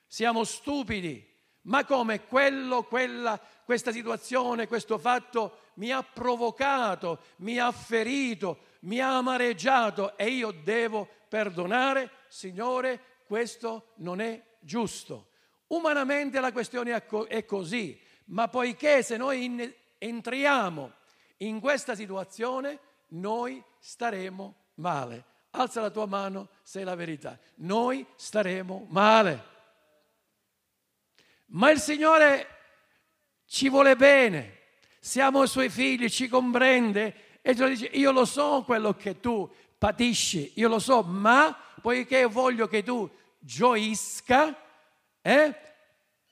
siamo 0.06 0.44
stupidi, 0.44 1.26
ma 1.62 1.84
come 1.84 2.26
quello, 2.26 2.84
quella, 2.84 3.40
questa 3.64 3.90
situazione, 3.90 4.68
questo 4.68 4.98
fatto 4.98 5.58
mi 5.74 5.90
ha 5.90 6.02
provocato, 6.02 7.20
mi 7.38 7.58
ha 7.58 7.72
ferito, 7.72 8.60
mi 8.80 9.00
ha 9.00 9.16
amareggiato 9.16 10.16
e 10.16 10.28
io 10.28 10.50
devo 10.50 11.08
perdonare? 11.30 12.10
Signore, 12.26 13.00
questo 13.24 13.92
non 13.98 14.20
è 14.20 14.42
giusto. 14.58 15.28
Umanamente 15.68 16.40
la 16.40 16.50
questione 16.50 17.06
è 17.28 17.44
così, 17.44 17.98
ma 18.26 18.48
poiché 18.48 19.04
se 19.04 19.16
noi 19.16 19.72
entriamo 19.98 20.92
in 21.38 21.60
questa 21.60 21.94
situazione, 21.94 22.78
noi 23.10 23.62
staremo 23.78 24.54
male. 24.74 25.24
Alza 25.50 25.80
la 25.80 25.90
tua 25.90 26.06
mano 26.06 26.48
se 26.62 26.80
è 26.80 26.84
la 26.84 26.96
verità. 26.96 27.38
Noi 27.56 28.04
staremo 28.16 28.86
male. 28.90 29.44
Ma 31.46 31.70
il 31.70 31.78
Signore 31.78 32.46
ci 33.46 33.68
vuole 33.68 33.94
bene, 33.94 34.58
siamo 34.98 35.46
suoi 35.46 35.68
figli, 35.68 36.08
ci 36.08 36.26
comprende 36.28 37.38
e 37.42 37.54
ci 37.54 37.64
dice 37.68 37.86
io 37.86 38.10
lo 38.10 38.24
so 38.24 38.62
quello 38.64 38.94
che 38.94 39.20
tu 39.20 39.48
patisci, 39.80 40.52
io 40.56 40.68
lo 40.68 40.78
so, 40.78 41.00
ma 41.02 41.56
poiché 41.80 42.26
voglio 42.26 42.66
che 42.66 42.82
tu 42.82 43.10
gioisca, 43.38 44.54
eh? 45.22 45.54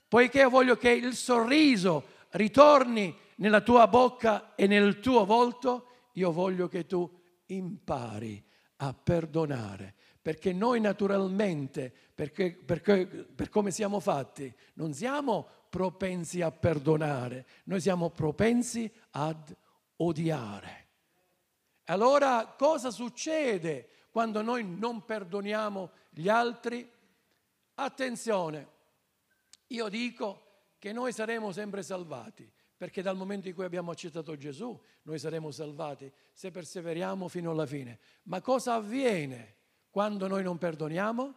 poiché 0.06 0.44
voglio 0.44 0.76
che 0.76 0.90
il 0.90 1.14
sorriso 1.14 2.04
ritorni 2.32 3.16
nella 3.36 3.62
tua 3.62 3.88
bocca 3.88 4.54
e 4.54 4.66
nel 4.66 5.00
tuo 5.00 5.24
volto, 5.24 5.86
io 6.12 6.30
voglio 6.30 6.68
che 6.68 6.84
tu 6.84 7.10
impari 7.46 8.44
a 8.76 8.92
perdonare, 8.92 9.94
perché 10.20 10.52
noi 10.52 10.78
naturalmente, 10.82 11.90
perché, 12.14 12.52
perché, 12.52 13.06
per 13.06 13.48
come 13.48 13.70
siamo 13.70 13.98
fatti, 13.98 14.54
non 14.74 14.92
siamo 14.92 15.48
propensi 15.70 16.42
a 16.42 16.50
perdonare, 16.50 17.46
noi 17.64 17.80
siamo 17.80 18.10
propensi 18.10 18.92
ad 19.12 19.56
odiare. 19.96 20.87
Allora 21.90 22.54
cosa 22.56 22.90
succede 22.90 23.88
quando 24.10 24.42
noi 24.42 24.64
non 24.64 25.04
perdoniamo 25.04 25.90
gli 26.10 26.28
altri? 26.28 26.90
Attenzione, 27.74 28.68
io 29.68 29.88
dico 29.88 30.42
che 30.78 30.92
noi 30.92 31.12
saremo 31.12 31.50
sempre 31.50 31.82
salvati, 31.82 32.50
perché 32.76 33.00
dal 33.00 33.16
momento 33.16 33.48
in 33.48 33.54
cui 33.54 33.64
abbiamo 33.64 33.90
accettato 33.90 34.36
Gesù, 34.36 34.78
noi 35.02 35.18
saremo 35.18 35.50
salvati 35.50 36.12
se 36.32 36.50
perseveriamo 36.50 37.26
fino 37.28 37.52
alla 37.52 37.66
fine. 37.66 37.98
Ma 38.24 38.40
cosa 38.42 38.74
avviene 38.74 39.56
quando 39.90 40.28
noi 40.28 40.42
non 40.42 40.58
perdoniamo? 40.58 41.34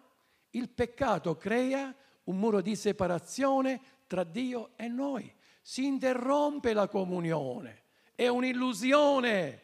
Il 0.51 0.69
peccato 0.69 1.37
crea 1.37 1.95
un 2.23 2.37
muro 2.37 2.59
di 2.61 2.75
separazione 2.75 3.81
tra 4.05 4.25
Dio 4.25 4.71
e 4.75 4.89
noi. 4.89 5.33
Si 5.61 5.85
interrompe 5.85 6.73
la 6.73 6.89
comunione. 6.89 7.83
È 8.13 8.27
un'illusione. 8.27 9.61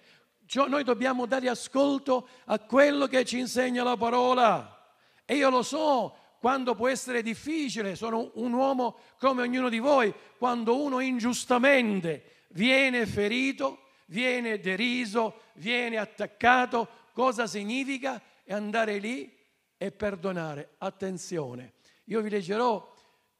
Noi 0.67 0.83
dobbiamo 0.83 1.25
dare 1.25 1.49
ascolto 1.49 2.27
a 2.45 2.59
quello 2.59 3.07
che 3.07 3.25
ci 3.25 3.39
insegna 3.39 3.83
la 3.83 3.97
parola. 3.97 4.95
E 5.25 5.35
io 5.35 5.49
lo 5.49 5.61
so 5.61 6.15
quando 6.39 6.75
può 6.75 6.87
essere 6.87 7.21
difficile, 7.21 7.95
sono 7.95 8.31
un 8.35 8.53
uomo 8.53 8.99
come 9.19 9.41
ognuno 9.41 9.69
di 9.69 9.79
voi, 9.79 10.13
quando 10.37 10.81
uno 10.81 10.99
ingiustamente 10.99 12.45
viene 12.49 13.05
ferito, 13.05 13.89
viene 14.05 14.59
deriso, 14.59 15.41
viene 15.55 15.97
attaccato, 15.97 16.87
cosa 17.11 17.47
significa? 17.47 18.21
E 18.43 18.53
andare 18.53 18.99
lì 18.99 19.35
e 19.75 19.91
perdonare. 19.91 20.75
Attenzione, 20.77 21.73
io 22.05 22.21
vi 22.21 22.29
leggerò 22.29 22.93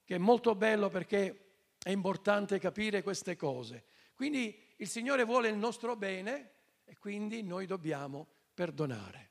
che 0.04 0.16
è 0.16 0.20
molto 0.20 0.56
bello 0.56 0.90
perché 0.90 1.52
è 1.82 1.92
importante 1.92 2.60
capire 2.60 3.04
queste 3.04 3.36
cose. 3.36 3.86
Quindi 4.16 4.60
il 4.78 4.88
Signore 4.88 5.24
vuole 5.24 5.50
il 5.50 5.56
nostro 5.56 5.96
bene 5.96 6.56
e 6.90 6.98
quindi 6.98 7.44
noi 7.44 7.66
dobbiamo 7.66 8.26
perdonare. 8.54 9.30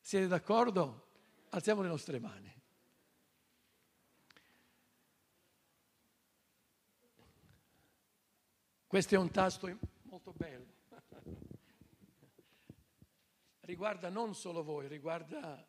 Siete 0.00 0.26
d'accordo? 0.26 1.08
Alziamo 1.50 1.82
le 1.82 1.88
nostre 1.88 2.18
mani. 2.18 2.50
Questo 8.86 9.14
è 9.14 9.18
un 9.18 9.30
tasto 9.30 9.78
molto 10.04 10.32
bello. 10.32 10.76
Riguarda 13.60 14.08
non 14.08 14.34
solo 14.34 14.62
voi, 14.62 14.88
riguarda 14.88 15.62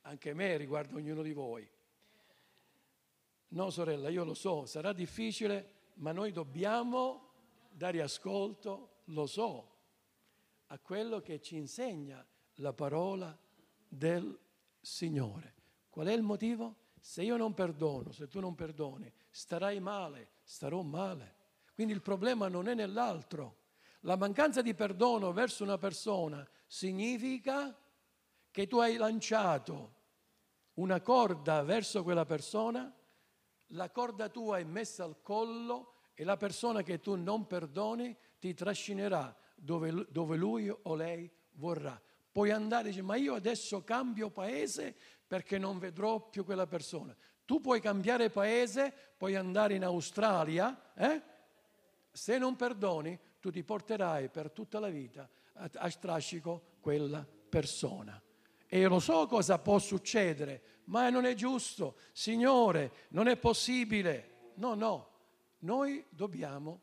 anche 0.00 0.34
me, 0.34 0.56
riguarda 0.56 0.96
ognuno 0.96 1.22
di 1.22 1.32
voi. 1.32 1.70
No, 3.50 3.70
sorella, 3.70 4.08
io 4.08 4.24
lo 4.24 4.34
so, 4.34 4.66
sarà 4.66 4.92
difficile, 4.92 5.92
ma 5.94 6.10
noi 6.10 6.32
dobbiamo 6.32 7.30
dare 7.70 8.02
ascolto, 8.02 9.02
lo 9.04 9.26
so, 9.26 9.73
a 10.66 10.78
quello 10.78 11.20
che 11.20 11.40
ci 11.40 11.56
insegna 11.56 12.24
la 12.54 12.72
parola 12.72 13.36
del 13.88 14.38
Signore. 14.80 15.54
Qual 15.88 16.06
è 16.06 16.12
il 16.12 16.22
motivo? 16.22 16.76
Se 17.00 17.22
io 17.22 17.36
non 17.36 17.54
perdono, 17.54 18.12
se 18.12 18.28
tu 18.28 18.40
non 18.40 18.54
perdoni, 18.54 19.12
starai 19.30 19.78
male, 19.80 20.30
starò 20.42 20.82
male. 20.82 21.36
Quindi 21.74 21.92
il 21.92 22.02
problema 22.02 22.48
non 22.48 22.68
è 22.68 22.74
nell'altro. 22.74 23.62
La 24.00 24.16
mancanza 24.16 24.62
di 24.62 24.74
perdono 24.74 25.32
verso 25.32 25.64
una 25.64 25.78
persona 25.78 26.46
significa 26.66 27.76
che 28.50 28.66
tu 28.66 28.78
hai 28.78 28.96
lanciato 28.96 30.02
una 30.74 31.00
corda 31.00 31.62
verso 31.62 32.02
quella 32.02 32.24
persona, 32.24 32.92
la 33.68 33.90
corda 33.90 34.28
tua 34.28 34.58
è 34.58 34.64
messa 34.64 35.04
al 35.04 35.20
collo 35.20 35.94
e 36.14 36.24
la 36.24 36.36
persona 36.36 36.82
che 36.82 37.00
tu 37.00 37.16
non 37.16 37.46
perdoni 37.46 38.16
ti 38.38 38.54
trascinerà 38.54 39.36
dove, 39.64 40.06
dove 40.10 40.36
lui 40.36 40.68
o 40.68 40.94
lei 40.94 41.30
vorrà. 41.52 42.00
Puoi 42.30 42.50
andare 42.50 42.88
e 42.88 42.90
dire, 42.90 43.02
ma 43.02 43.16
io 43.16 43.34
adesso 43.34 43.82
cambio 43.82 44.30
paese 44.30 44.94
perché 45.26 45.58
non 45.58 45.78
vedrò 45.78 46.20
più 46.28 46.44
quella 46.44 46.66
persona. 46.66 47.16
Tu 47.44 47.60
puoi 47.60 47.80
cambiare 47.80 48.30
paese, 48.30 48.92
puoi 49.16 49.34
andare 49.36 49.74
in 49.74 49.84
Australia, 49.84 50.92
eh? 50.94 51.22
se 52.10 52.38
non 52.38 52.56
perdoni, 52.56 53.18
tu 53.40 53.50
ti 53.50 53.62
porterai 53.62 54.28
per 54.28 54.50
tutta 54.50 54.78
la 54.78 54.88
vita 54.88 55.28
a, 55.54 55.70
a 55.74 55.90
strascico 55.90 56.76
quella 56.80 57.26
persona. 57.48 58.20
E 58.66 58.78
io 58.78 58.88
lo 58.88 58.98
so 58.98 59.26
cosa 59.26 59.58
può 59.58 59.78
succedere, 59.78 60.62
ma 60.84 61.08
non 61.10 61.24
è 61.24 61.34
giusto. 61.34 61.96
Signore, 62.12 62.92
non 63.10 63.28
è 63.28 63.36
possibile. 63.36 64.52
No, 64.56 64.74
no, 64.74 65.10
noi 65.60 66.04
dobbiamo 66.08 66.80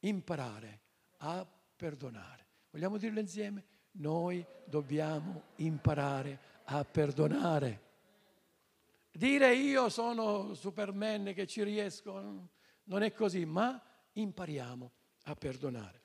imparare 0.00 0.81
a 1.24 1.46
perdonare. 1.76 2.46
Vogliamo 2.70 2.96
dirlo 2.96 3.20
insieme? 3.20 3.64
Noi 3.92 4.44
dobbiamo 4.64 5.42
imparare 5.56 6.38
a 6.64 6.84
perdonare. 6.84 7.90
Dire 9.12 9.54
io 9.54 9.88
sono 9.88 10.54
Superman 10.54 11.32
che 11.34 11.46
ci 11.46 11.62
riesco, 11.62 12.48
non 12.84 13.02
è 13.02 13.12
così, 13.12 13.44
ma 13.44 13.80
impariamo 14.12 14.90
a 15.24 15.34
perdonare. 15.34 16.00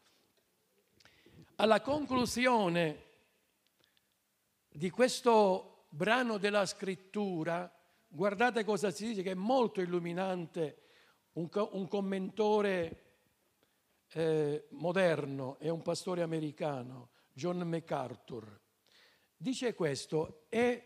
Alla 1.55 1.81
conclusione 1.81 3.03
di 4.69 4.89
questo 4.89 5.85
brano 5.89 6.37
della 6.37 6.65
scrittura, 6.65 7.71
guardate 8.07 8.63
cosa 8.63 8.91
si 8.91 9.07
dice, 9.07 9.23
che 9.23 9.31
è 9.31 9.35
molto 9.35 9.81
illuminante, 9.81 10.81
un, 11.33 11.49
un 11.71 11.87
commentore 11.87 13.06
eh, 14.13 14.67
moderno 14.71 15.57
è 15.59 15.69
un 15.69 15.81
pastore 15.81 16.21
americano, 16.21 17.09
John 17.33 17.59
MacArthur, 17.59 18.59
dice 19.35 19.73
questo 19.73 20.45
e 20.49 20.83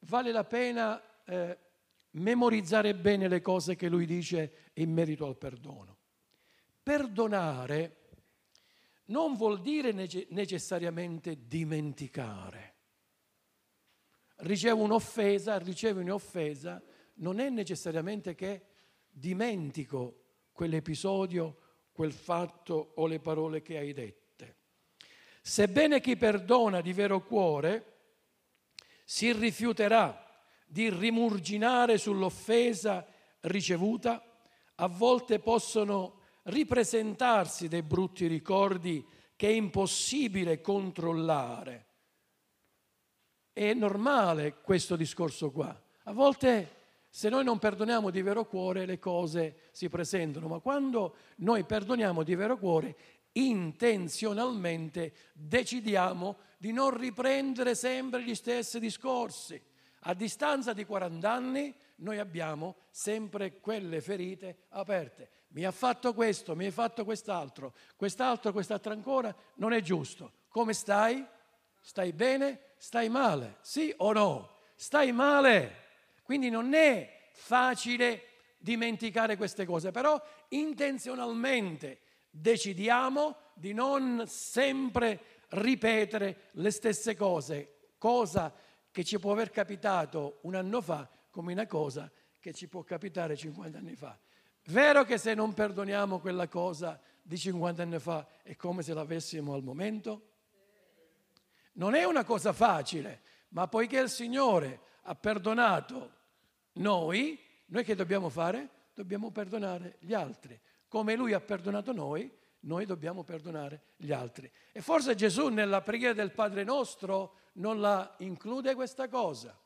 vale 0.00 0.32
la 0.32 0.44
pena 0.44 1.22
eh, 1.24 1.58
memorizzare 2.12 2.94
bene 2.94 3.28
le 3.28 3.40
cose 3.40 3.76
che 3.76 3.88
lui 3.88 4.06
dice 4.06 4.70
in 4.74 4.92
merito 4.92 5.26
al 5.26 5.36
perdono. 5.36 5.96
Perdonare 6.82 7.96
non 9.06 9.34
vuol 9.34 9.60
dire 9.60 9.92
necessariamente 9.92 11.46
dimenticare. 11.46 12.74
Ricevo 14.36 14.82
un'offesa, 14.82 15.58
ricevo 15.58 16.00
un'offesa, 16.00 16.82
non 17.14 17.40
è 17.40 17.48
necessariamente 17.50 18.34
che 18.34 18.66
dimentico 19.08 20.24
quell'episodio, 20.52 21.67
quel 21.98 22.12
fatto 22.12 22.92
o 22.94 23.08
le 23.08 23.18
parole 23.18 23.60
che 23.60 23.76
hai 23.76 23.92
detto. 23.92 24.46
Sebbene 25.42 26.00
chi 26.00 26.16
perdona 26.16 26.80
di 26.80 26.92
vero 26.92 27.24
cuore 27.24 27.96
si 29.04 29.32
rifiuterà 29.32 30.24
di 30.64 30.90
rimurginare 30.90 31.98
sull'offesa 31.98 33.04
ricevuta, 33.40 34.22
a 34.76 34.86
volte 34.86 35.40
possono 35.40 36.20
ripresentarsi 36.44 37.66
dei 37.66 37.82
brutti 37.82 38.28
ricordi 38.28 39.04
che 39.34 39.48
è 39.48 39.52
impossibile 39.52 40.60
controllare. 40.60 41.86
È 43.52 43.74
normale 43.74 44.60
questo 44.60 44.94
discorso 44.94 45.50
qua. 45.50 45.76
A 46.04 46.12
volte 46.12 46.77
se 47.10 47.28
noi 47.28 47.44
non 47.44 47.58
perdoniamo 47.58 48.10
di 48.10 48.22
vero 48.22 48.44
cuore 48.44 48.86
le 48.86 48.98
cose 48.98 49.68
si 49.72 49.88
presentano, 49.88 50.48
ma 50.48 50.58
quando 50.58 51.16
noi 51.36 51.64
perdoniamo 51.64 52.22
di 52.22 52.34
vero 52.34 52.58
cuore 52.58 52.96
intenzionalmente 53.32 55.12
decidiamo 55.32 56.38
di 56.58 56.72
non 56.72 56.96
riprendere 56.96 57.74
sempre 57.74 58.22
gli 58.22 58.34
stessi 58.34 58.80
discorsi. 58.80 59.60
A 60.02 60.14
distanza 60.14 60.72
di 60.72 60.84
40 60.84 61.30
anni 61.30 61.74
noi 61.96 62.18
abbiamo 62.18 62.76
sempre 62.90 63.60
quelle 63.60 64.00
ferite 64.00 64.64
aperte. 64.70 65.30
Mi 65.48 65.64
ha 65.64 65.70
fatto 65.70 66.14
questo, 66.14 66.54
mi 66.54 66.66
ha 66.66 66.70
fatto 66.70 67.04
quest'altro, 67.04 67.74
quest'altro, 67.96 68.52
quest'altro 68.52 68.92
ancora, 68.92 69.34
non 69.56 69.72
è 69.72 69.80
giusto. 69.80 70.32
Come 70.48 70.72
stai? 70.72 71.24
Stai 71.80 72.12
bene? 72.12 72.74
Stai 72.76 73.08
male? 73.08 73.56
Sì 73.60 73.92
o 73.98 74.12
no? 74.12 74.58
Stai 74.74 75.12
male. 75.12 75.86
Quindi 76.28 76.50
non 76.50 76.74
è 76.74 77.30
facile 77.32 78.24
dimenticare 78.58 79.38
queste 79.38 79.64
cose, 79.64 79.92
però 79.92 80.22
intenzionalmente 80.48 82.00
decidiamo 82.28 83.34
di 83.54 83.72
non 83.72 84.24
sempre 84.26 85.20
ripetere 85.48 86.50
le 86.50 86.70
stesse 86.70 87.16
cose, 87.16 87.92
cosa 87.96 88.52
che 88.90 89.04
ci 89.04 89.18
può 89.18 89.32
aver 89.32 89.48
capitato 89.48 90.40
un 90.42 90.54
anno 90.54 90.82
fa 90.82 91.08
come 91.30 91.54
una 91.54 91.66
cosa 91.66 92.12
che 92.38 92.52
ci 92.52 92.68
può 92.68 92.82
capitare 92.82 93.34
50 93.34 93.78
anni 93.78 93.94
fa. 93.94 94.14
Vero 94.66 95.04
che 95.04 95.16
se 95.16 95.32
non 95.32 95.54
perdoniamo 95.54 96.18
quella 96.18 96.46
cosa 96.46 97.00
di 97.22 97.38
50 97.38 97.80
anni 97.80 97.98
fa 97.98 98.26
è 98.42 98.54
come 98.54 98.82
se 98.82 98.92
l'avessimo 98.92 99.54
al 99.54 99.62
momento? 99.62 100.32
Non 101.72 101.94
è 101.94 102.04
una 102.04 102.24
cosa 102.24 102.52
facile, 102.52 103.22
ma 103.48 103.66
poiché 103.66 103.98
il 103.98 104.10
Signore 104.10 104.80
ha 105.04 105.14
perdonato 105.14 106.16
noi, 106.78 107.38
noi 107.66 107.84
che 107.84 107.94
dobbiamo 107.94 108.28
fare? 108.28 108.68
Dobbiamo 108.94 109.30
perdonare 109.30 109.96
gli 110.00 110.14
altri. 110.14 110.58
Come 110.88 111.14
Lui 111.14 111.32
ha 111.32 111.40
perdonato 111.40 111.92
noi, 111.92 112.30
noi 112.60 112.86
dobbiamo 112.86 113.22
perdonare 113.22 113.82
gli 113.96 114.12
altri. 114.12 114.50
E 114.72 114.80
forse 114.80 115.14
Gesù 115.14 115.48
nella 115.48 115.82
preghiera 115.82 116.14
del 116.14 116.32
Padre 116.32 116.64
nostro 116.64 117.36
non 117.54 117.80
la 117.80 118.14
include 118.18 118.74
questa 118.74 119.08
cosa. 119.08 119.56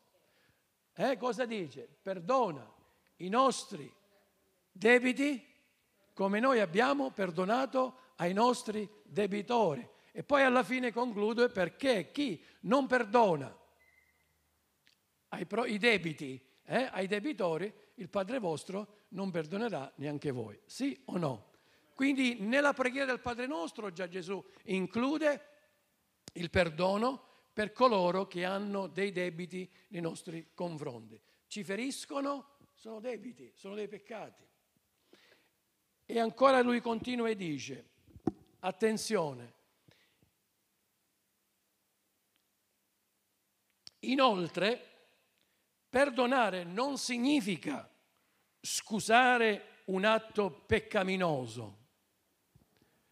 Eh, 0.94 1.16
cosa 1.16 1.46
dice? 1.46 1.88
Perdona 2.02 2.70
i 3.16 3.28
nostri 3.28 3.90
debiti 4.70 5.50
come 6.12 6.40
noi 6.40 6.60
abbiamo 6.60 7.10
perdonato 7.10 7.98
ai 8.16 8.32
nostri 8.32 8.88
debitori. 9.04 9.88
E 10.12 10.22
poi 10.22 10.42
alla 10.42 10.62
fine 10.62 10.92
conclude 10.92 11.48
perché 11.48 12.10
chi 12.10 12.42
non 12.60 12.86
perdona 12.86 13.56
i 15.66 15.78
debiti 15.78 16.51
eh, 16.64 16.88
ai 16.92 17.06
debitori, 17.06 17.72
il 17.94 18.08
Padre 18.08 18.38
vostro 18.38 19.00
non 19.08 19.30
perdonerà 19.30 19.92
neanche 19.96 20.30
voi. 20.30 20.58
Sì 20.64 21.00
o 21.06 21.18
no? 21.18 21.50
Quindi 21.94 22.36
nella 22.40 22.72
preghiera 22.72 23.06
del 23.06 23.20
Padre 23.20 23.46
nostro 23.46 23.92
già 23.92 24.08
Gesù 24.08 24.42
include 24.64 25.48
il 26.34 26.50
perdono 26.50 27.30
per 27.52 27.72
coloro 27.72 28.26
che 28.26 28.44
hanno 28.44 28.86
dei 28.86 29.12
debiti 29.12 29.70
nei 29.88 30.00
nostri 30.00 30.50
confronti. 30.54 31.20
Ci 31.46 31.62
feriscono, 31.62 32.56
sono 32.72 32.98
debiti, 32.98 33.52
sono 33.54 33.74
dei 33.74 33.88
peccati. 33.88 34.42
E 36.04 36.18
ancora 36.18 36.62
lui 36.62 36.80
continua 36.80 37.28
e 37.28 37.36
dice, 37.36 37.90
attenzione, 38.60 39.54
inoltre 44.00 44.91
perdonare 45.92 46.64
non 46.64 46.96
significa 46.96 47.86
scusare 48.62 49.82
un 49.86 50.06
atto 50.06 50.62
peccaminoso. 50.64 51.80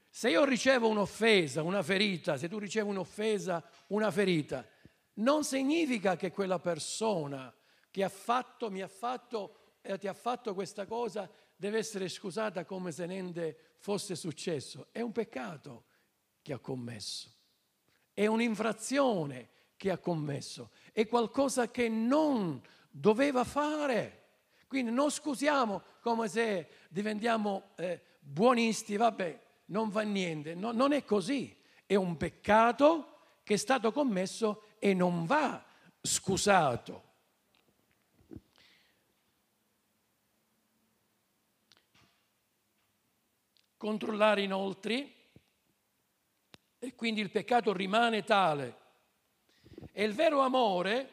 Se 0.08 0.30
io 0.30 0.46
ricevo 0.46 0.88
un'offesa, 0.88 1.62
una 1.62 1.82
ferita, 1.82 2.38
se 2.38 2.48
tu 2.48 2.58
ricevi 2.58 2.88
un'offesa, 2.88 3.62
una 3.88 4.10
ferita, 4.10 4.66
non 5.16 5.44
significa 5.44 6.16
che 6.16 6.30
quella 6.30 6.58
persona 6.58 7.54
che 7.90 8.02
ha 8.02 8.08
fatto, 8.08 8.70
mi 8.70 8.80
ha 8.80 8.88
fatto, 8.88 9.76
eh, 9.82 9.98
ti 9.98 10.08
ha 10.08 10.14
fatto 10.14 10.54
questa 10.54 10.86
cosa 10.86 11.30
deve 11.54 11.76
essere 11.76 12.08
scusata 12.08 12.64
come 12.64 12.92
se 12.92 13.04
niente 13.04 13.74
fosse 13.76 14.16
successo. 14.16 14.88
È 14.90 15.02
un 15.02 15.12
peccato 15.12 15.84
che 16.40 16.54
ha 16.54 16.58
commesso, 16.58 17.30
è 18.14 18.24
un'infrazione 18.24 19.50
che 19.80 19.90
ha 19.90 19.96
commesso, 19.96 20.72
è 20.92 21.06
qualcosa 21.06 21.70
che 21.70 21.88
non 21.88 22.60
doveva 22.90 23.44
fare. 23.44 24.18
Quindi 24.66 24.90
non 24.90 25.10
scusiamo 25.10 25.82
come 26.02 26.28
se 26.28 26.68
diventiamo 26.90 27.70
eh, 27.76 27.98
buonisti, 28.20 28.98
vabbè, 28.98 29.40
non 29.66 29.90
fa 29.90 30.02
niente. 30.02 30.54
No, 30.54 30.72
non 30.72 30.92
è 30.92 31.02
così. 31.02 31.56
È 31.86 31.94
un 31.94 32.18
peccato 32.18 33.20
che 33.42 33.54
è 33.54 33.56
stato 33.56 33.90
commesso 33.90 34.64
e 34.78 34.92
non 34.92 35.24
va 35.24 35.64
scusato. 36.02 37.04
Controllare 43.78 44.42
inoltre, 44.42 45.14
e 46.78 46.94
quindi 46.94 47.22
il 47.22 47.30
peccato 47.30 47.72
rimane 47.72 48.24
tale. 48.24 48.79
E 50.00 50.04
il 50.04 50.14
vero 50.14 50.40
amore 50.40 51.10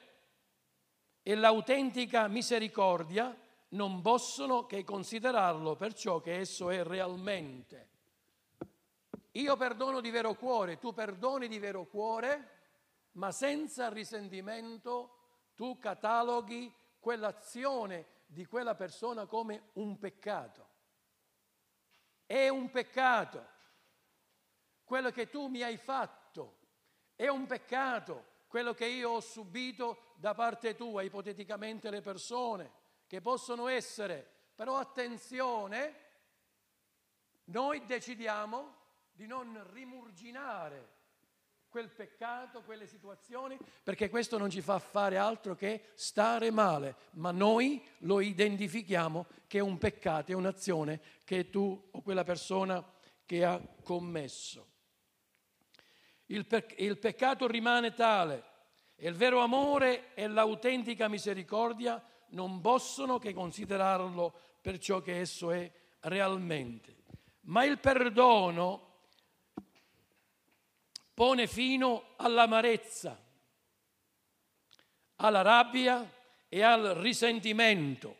e 1.21 1.35
l'autentica 1.35 2.29
misericordia 2.29 3.37
non 3.71 3.99
possono 3.99 4.65
che 4.65 4.85
considerarlo 4.85 5.75
per 5.75 5.93
ciò 5.93 6.21
che 6.21 6.37
esso 6.37 6.69
è 6.69 6.85
realmente. 6.85 7.89
Io 9.31 9.57
perdono 9.57 9.99
di 9.99 10.09
vero 10.09 10.35
cuore, 10.35 10.79
tu 10.79 10.93
perdoni 10.93 11.49
di 11.49 11.59
vero 11.59 11.83
cuore, 11.87 12.51
ma 13.15 13.33
senza 13.33 13.89
risentimento 13.89 15.49
tu 15.53 15.77
cataloghi 15.79 16.73
quell'azione 16.97 18.05
di 18.25 18.45
quella 18.45 18.75
persona 18.75 19.25
come 19.25 19.63
un 19.73 19.99
peccato. 19.99 20.67
È 22.25 22.47
un 22.47 22.69
peccato. 22.69 23.45
Quello 24.85 25.11
che 25.11 25.29
tu 25.29 25.47
mi 25.47 25.61
hai 25.61 25.75
fatto 25.75 26.55
è 27.17 27.27
un 27.27 27.45
peccato. 27.47 28.35
Quello 28.47 28.73
che 28.73 28.85
io 28.85 29.11
ho 29.11 29.19
subito 29.19 30.13
da 30.15 30.33
parte 30.33 30.75
tua, 30.75 31.01
ipoteticamente 31.01 31.89
le 31.89 32.01
persone, 32.01 32.71
che 33.05 33.21
possono 33.21 33.67
essere, 33.67 34.25
però 34.55 34.77
attenzione, 34.77 36.05
noi 37.45 37.85
decidiamo 37.85 38.75
di 39.11 39.27
non 39.27 39.65
rimurginare 39.71 40.95
quel 41.69 41.89
peccato, 41.89 42.63
quelle 42.63 42.87
situazioni, 42.87 43.57
perché 43.83 44.09
questo 44.09 44.37
non 44.37 44.49
ci 44.49 44.61
fa 44.61 44.79
fare 44.79 45.17
altro 45.17 45.55
che 45.55 45.91
stare 45.95 46.49
male, 46.49 46.95
ma 47.11 47.31
noi 47.31 47.85
lo 47.99 48.19
identifichiamo 48.19 49.25
che 49.47 49.59
è 49.59 49.61
un 49.61 49.77
peccato, 49.77 50.31
è 50.31 50.35
un'azione 50.35 51.01
che 51.23 51.49
tu 51.49 51.89
o 51.91 52.01
quella 52.01 52.23
persona 52.23 52.83
che 53.25 53.43
ha 53.43 53.61
commesso. 53.83 54.75
Il, 56.27 56.45
pe- 56.45 56.75
il 56.77 56.97
peccato 56.97 57.47
rimane 57.47 57.93
tale 57.93 58.43
e 58.95 59.07
il 59.07 59.15
vero 59.15 59.41
amore 59.41 60.13
e 60.13 60.27
l'autentica 60.27 61.07
misericordia 61.07 62.03
non 62.29 62.59
possono 62.61 63.19
che 63.19 63.33
considerarlo 63.33 64.33
per 64.61 64.79
ciò 64.79 65.01
che 65.01 65.19
esso 65.19 65.51
è 65.51 65.71
realmente. 66.01 66.95
Ma 67.41 67.63
il 67.63 67.79
perdono 67.79 68.87
pone 71.13 71.47
fino 71.47 72.13
all'amarezza, 72.17 73.19
alla 75.15 75.41
rabbia 75.41 76.11
e 76.49 76.61
al 76.61 76.95
risentimento. 76.95 78.17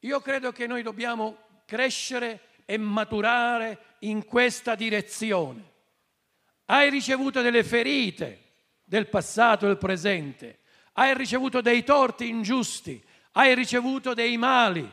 Io 0.00 0.20
credo 0.20 0.52
che 0.52 0.66
noi 0.66 0.82
dobbiamo 0.82 1.36
crescere 1.64 2.48
e 2.64 2.76
maturare 2.76 3.96
in 4.00 4.24
questa 4.24 4.74
direzione. 4.74 5.76
Hai 6.70 6.90
ricevuto 6.90 7.40
delle 7.40 7.64
ferite 7.64 8.42
del 8.84 9.08
passato 9.08 9.64
e 9.64 9.68
del 9.68 9.78
presente, 9.78 10.58
hai 10.94 11.14
ricevuto 11.14 11.62
dei 11.62 11.82
torti 11.82 12.28
ingiusti, 12.28 13.02
hai 13.32 13.54
ricevuto 13.54 14.12
dei 14.12 14.36
mali, 14.36 14.86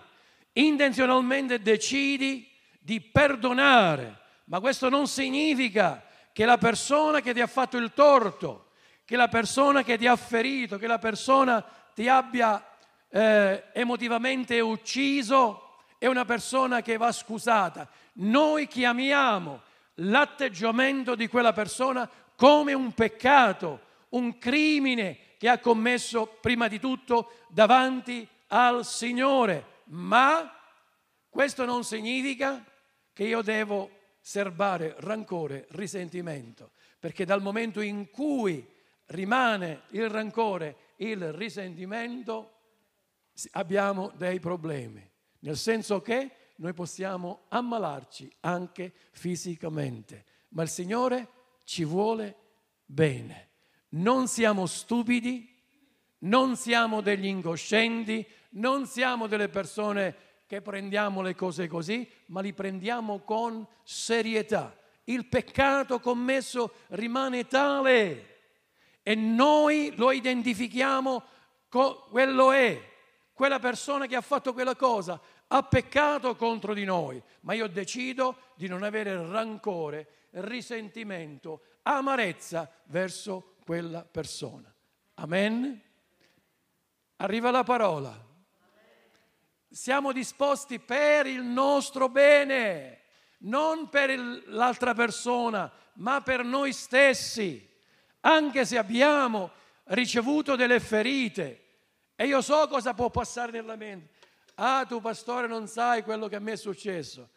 intenzionalmente 0.54 1.62
decidi 1.62 2.50
di 2.80 3.02
perdonare, 3.02 4.20
ma 4.46 4.62
questo 4.62 4.88
non 4.88 5.06
significa 5.08 6.02
che 6.32 6.46
la 6.46 6.58
persona 6.58 7.20
che 7.20 7.34
ti 7.34 7.42
ha 7.42 7.48
fatto 7.48 7.76
il 7.76 7.92
torto, 7.94 8.68
che 9.04 9.18
la 9.18 9.28
persona 9.28 9.84
che 9.84 9.98
ti 9.98 10.08
ha 10.08 10.16
ferito, 10.16 10.78
che 10.78 10.88
la 10.88 11.00
persona 11.00 11.62
ti 11.94 12.08
abbia 12.08 12.66
eh, 13.10 13.66
emotivamente 13.74 14.62
ucciso 14.62 15.80
è 15.98 16.08
una 16.08 16.24
persona 16.24 16.82
che 16.82 16.96
va 16.96 17.12
scusata. 17.12 17.86
Noi 18.14 18.66
chiamiamo 18.68 19.62
l'atteggiamento 19.96 21.16
di 21.16 21.28
quella 21.28 21.54
persona 21.54 22.10
come 22.36 22.74
un 22.74 22.94
peccato, 22.94 23.82
un 24.10 24.38
crimine 24.38 25.18
che 25.38 25.50
ha 25.50 25.60
commesso 25.60 26.38
prima 26.42 26.68
di 26.68 26.80
tutto 26.80 27.32
davanti 27.50 28.28
al 28.48 28.86
Signore. 28.86 29.74
Ma 29.86 30.52
questo 31.30 31.66
non 31.66 31.84
significa 31.84 32.64
che 33.14 33.24
io 33.24 33.42
devo 33.42 33.90
serbare 34.20 34.96
rancore, 35.00 35.68
risentimento, 35.70 36.72
perché 37.00 37.26
dal 37.26 37.42
momento 37.42 37.82
in 37.82 38.10
cui 38.10 38.66
rimane 39.08 39.84
il 39.90 40.10
rancore, 40.10 40.94
il 40.98 41.32
risentimento, 41.34 42.52
abbiamo 43.52 44.12
dei 44.16 44.40
problemi, 44.40 45.08
nel 45.40 45.58
senso 45.58 46.02
che 46.02 46.32
noi 46.58 46.74
possiamo 46.74 47.46
ammalarci 47.50 48.32
anche 48.42 48.94
fisicamente, 49.12 50.26
ma 50.50 50.64
il 50.64 50.70
Signore 50.70 51.28
ci 51.64 51.84
vuole 51.84 52.36
bene. 52.86 53.50
Non 53.90 54.28
siamo 54.28 54.66
stupidi, 54.66 55.54
non 56.20 56.56
siamo 56.56 57.02
degli 57.02 57.26
incoscienti, 57.26 58.26
non 58.52 58.86
siamo 58.86 59.28
delle 59.28 59.50
persone 59.50 60.16
che 60.48 60.62
prendiamo 60.62 61.22
le 61.22 61.36
cose 61.36 61.68
così, 61.68 62.08
ma 62.28 62.42
li 62.42 62.54
prendiamo 62.54 63.20
con 63.20 63.66
serietà. 63.84 64.78
Il 65.06 65.28
peccato 65.28 66.00
commesso 66.00 66.76
rimane 66.90 67.48
tale 67.48 68.34
e 69.04 69.16
noi 69.16 69.94
lo 69.96 70.12
identifichiamo, 70.12 71.24
quello 71.70 72.52
è, 72.52 72.94
quella 73.34 73.60
persona 73.60 74.08
che 74.08 74.16
ha 74.16 74.22
fatto 74.22 74.54
quella 74.54 74.76
cosa 74.76 75.20
ha 75.48 75.64
peccato 75.64 76.36
contro 76.36 76.74
di 76.74 76.84
noi, 76.84 77.22
ma 77.42 77.54
io 77.54 77.68
decido 77.68 78.54
di 78.56 78.68
non 78.68 78.84
avere 78.84 79.16
rancore, 79.28 80.28
risentimento, 80.32 81.62
amarezza 81.84 82.70
verso 82.86 83.56
quella 83.64 84.04
persona. 84.04 84.74
Amen? 85.16 85.82
Arriva 87.18 87.52
la 87.52 87.64
parola. 87.64 88.24
Siamo 89.70 90.12
disposti 90.12 90.80
per 90.80 91.28
il 91.28 91.44
nostro 91.44 92.10
bene, 92.10 93.02
non 93.40 93.90
per 93.90 94.18
l'altra 94.48 94.94
persona, 94.94 95.72
ma 95.96 96.22
per 96.22 96.44
noi 96.44 96.74
stessi, 96.74 97.70
anche 98.22 98.66
se 98.66 98.78
abbiamo 98.78 99.52
ricevuto 99.86 100.56
delle 100.56 100.80
ferite. 100.80 101.62
E 102.16 102.26
io 102.26 102.42
so 102.42 102.68
cosa 102.68 102.94
può 102.94 103.10
passare 103.10 103.52
nella 103.52 103.76
mente. 103.76 104.15
Ah, 104.56 104.86
tu 104.88 105.02
pastore 105.02 105.48
non 105.48 105.68
sai 105.68 106.04
quello 106.04 106.28
che 106.28 106.36
a 106.36 106.40
me 106.40 106.54
è 106.54 106.58
successo. 106.58 107.30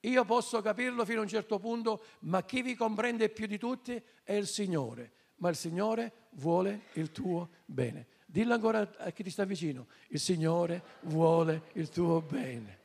Io 0.00 0.24
posso 0.24 0.60
capirlo 0.60 1.04
fino 1.04 1.20
a 1.20 1.22
un 1.22 1.28
certo 1.28 1.58
punto, 1.58 2.02
ma 2.20 2.44
chi 2.44 2.62
vi 2.62 2.74
comprende 2.74 3.30
più 3.30 3.46
di 3.46 3.58
tutti 3.58 4.00
è 4.22 4.32
il 4.32 4.46
Signore. 4.46 5.12
Ma 5.36 5.48
il 5.48 5.56
Signore 5.56 6.28
vuole 6.32 6.86
il 6.94 7.10
tuo 7.10 7.50
bene. 7.64 8.06
Dillo 8.26 8.54
ancora 8.54 8.88
a 8.98 9.10
chi 9.10 9.22
ti 9.22 9.30
sta 9.30 9.44
vicino. 9.44 9.86
Il 10.08 10.20
Signore 10.20 10.82
vuole 11.02 11.70
il 11.74 11.88
tuo 11.88 12.20
bene. 12.20 12.78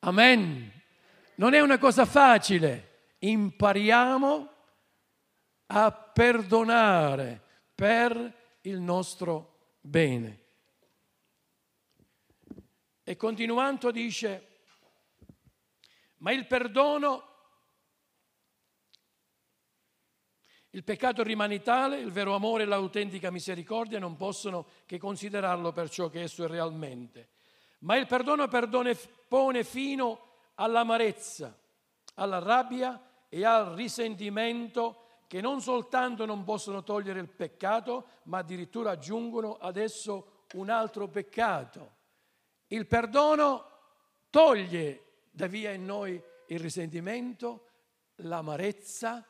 Amen. 0.00 0.70
Non 1.36 1.54
è 1.54 1.60
una 1.60 1.78
cosa 1.78 2.04
facile. 2.04 2.90
Impariamo 3.20 4.48
a 5.66 5.90
perdonare 5.90 7.40
per 7.74 8.32
il 8.62 8.78
nostro 8.78 9.56
bene. 9.80 10.43
E 13.06 13.16
continuando 13.16 13.90
dice, 13.90 14.62
ma 16.18 16.32
il 16.32 16.46
perdono, 16.46 17.32
il 20.70 20.82
peccato 20.82 21.22
rimane 21.22 21.60
tale, 21.60 21.98
il 21.98 22.10
vero 22.10 22.34
amore 22.34 22.62
e 22.62 22.66
l'autentica 22.66 23.30
misericordia 23.30 23.98
non 23.98 24.16
possono 24.16 24.66
che 24.86 24.96
considerarlo 24.96 25.70
per 25.70 25.90
ciò 25.90 26.08
che 26.08 26.22
esso 26.22 26.44
è 26.44 26.48
realmente. 26.48 27.32
Ma 27.80 27.96
il 27.96 28.06
perdono 28.06 28.48
perdone, 28.48 28.96
pone 29.28 29.64
fino 29.64 30.36
all'amarezza, 30.54 31.54
alla 32.14 32.38
rabbia 32.38 33.26
e 33.28 33.44
al 33.44 33.74
risentimento 33.74 35.04
che 35.26 35.42
non 35.42 35.60
soltanto 35.60 36.24
non 36.24 36.42
possono 36.42 36.82
togliere 36.82 37.20
il 37.20 37.28
peccato, 37.28 38.06
ma 38.24 38.38
addirittura 38.38 38.92
aggiungono 38.92 39.58
ad 39.58 39.76
esso 39.76 40.44
un 40.54 40.70
altro 40.70 41.06
peccato. 41.08 41.93
Il 42.68 42.86
perdono 42.86 43.70
toglie 44.30 45.26
da 45.30 45.46
via 45.46 45.70
in 45.72 45.84
noi 45.84 46.20
il 46.48 46.58
risentimento, 46.58 47.68
l'amarezza 48.16 49.26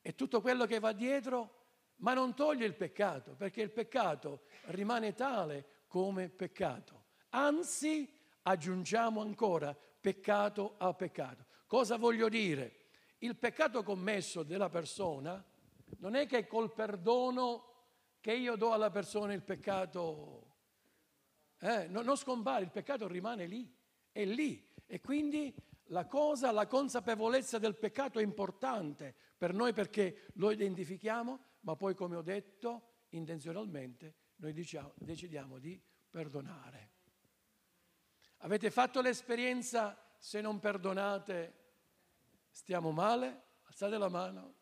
e 0.00 0.14
tutto 0.14 0.40
quello 0.40 0.66
che 0.66 0.78
va 0.78 0.92
dietro, 0.92 1.60
ma 1.96 2.14
non 2.14 2.34
toglie 2.34 2.66
il 2.66 2.74
peccato, 2.74 3.34
perché 3.34 3.62
il 3.62 3.70
peccato 3.70 4.42
rimane 4.66 5.14
tale 5.14 5.84
come 5.86 6.28
peccato. 6.28 7.04
Anzi, 7.30 8.10
aggiungiamo 8.42 9.20
ancora 9.20 9.74
peccato 9.74 10.74
a 10.78 10.92
peccato. 10.94 11.46
Cosa 11.66 11.96
voglio 11.96 12.28
dire? 12.28 12.80
Il 13.18 13.36
peccato 13.36 13.82
commesso 13.82 14.42
della 14.42 14.68
persona 14.68 15.42
non 15.98 16.16
è 16.16 16.26
che 16.26 16.46
col 16.46 16.72
perdono 16.72 17.70
che 18.20 18.32
io 18.32 18.56
do 18.56 18.72
alla 18.72 18.90
persona 18.90 19.32
il 19.32 19.42
peccato 19.42 20.41
eh, 21.62 21.86
no, 21.86 22.02
non 22.02 22.16
scompare, 22.16 22.64
il 22.64 22.72
peccato 22.72 23.06
rimane 23.06 23.46
lì, 23.46 23.72
è 24.10 24.24
lì. 24.24 24.68
E 24.84 25.00
quindi 25.00 25.54
la 25.86 26.06
cosa, 26.06 26.50
la 26.50 26.66
consapevolezza 26.66 27.58
del 27.58 27.76
peccato 27.76 28.18
è 28.18 28.22
importante 28.22 29.14
per 29.38 29.54
noi 29.54 29.72
perché 29.72 30.26
lo 30.34 30.50
identifichiamo, 30.50 31.44
ma 31.60 31.76
poi 31.76 31.94
come 31.94 32.16
ho 32.16 32.22
detto, 32.22 33.04
intenzionalmente 33.10 34.14
noi 34.36 34.52
diciamo, 34.52 34.92
decidiamo 34.96 35.58
di 35.58 35.80
perdonare. 36.10 36.90
Avete 38.38 38.70
fatto 38.72 39.00
l'esperienza, 39.00 39.96
se 40.18 40.40
non 40.40 40.58
perdonate 40.58 41.60
stiamo 42.50 42.90
male? 42.90 43.42
Alzate 43.66 43.98
la 43.98 44.08
mano. 44.08 44.54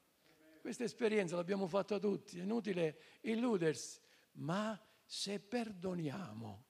Questa 0.61 0.85
esperienza 0.85 1.35
l'abbiamo 1.35 1.67
fatta 1.67 1.99
tutti, 1.99 2.39
è 2.39 2.43
inutile 2.43 3.01
illudersi, 3.23 3.99
ma 4.33 4.79
se 5.07 5.41
perdoniamo 5.41 6.69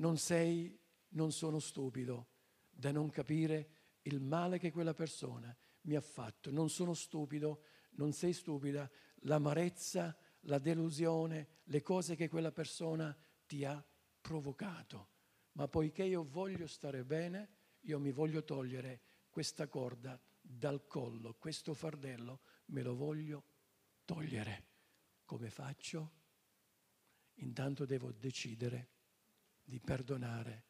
non 0.00 0.16
sei, 0.18 0.78
non 1.10 1.30
sono 1.30 1.58
stupido 1.58 2.28
da 2.70 2.90
non 2.90 3.10
capire 3.10 3.98
il 4.02 4.20
male 4.20 4.58
che 4.58 4.72
quella 4.72 4.94
persona 4.94 5.54
mi 5.82 5.94
ha 5.94 6.00
fatto. 6.00 6.50
Non 6.50 6.68
sono 6.68 6.94
stupido, 6.94 7.62
non 7.92 8.12
sei 8.12 8.32
stupida, 8.32 8.90
l'amarezza, 9.20 10.16
la 10.44 10.58
delusione, 10.58 11.60
le 11.64 11.82
cose 11.82 12.16
che 12.16 12.28
quella 12.28 12.52
persona 12.52 13.16
ti 13.46 13.64
ha 13.64 13.84
provocato. 14.20 15.08
Ma 15.52 15.68
poiché 15.68 16.04
io 16.04 16.24
voglio 16.24 16.66
stare 16.66 17.04
bene, 17.04 17.50
io 17.80 17.98
mi 17.98 18.10
voglio 18.10 18.42
togliere 18.42 19.02
questa 19.28 19.68
corda 19.68 20.20
dal 20.40 20.86
collo, 20.86 21.34
questo 21.34 21.74
fardello, 21.74 22.40
me 22.66 22.82
lo 22.82 22.94
voglio 22.94 23.44
togliere. 24.04 24.68
Come 25.24 25.50
faccio? 25.50 26.12
Intanto 27.34 27.84
devo 27.84 28.12
decidere 28.12 28.99
di 29.70 29.78
perdonare 29.78 30.64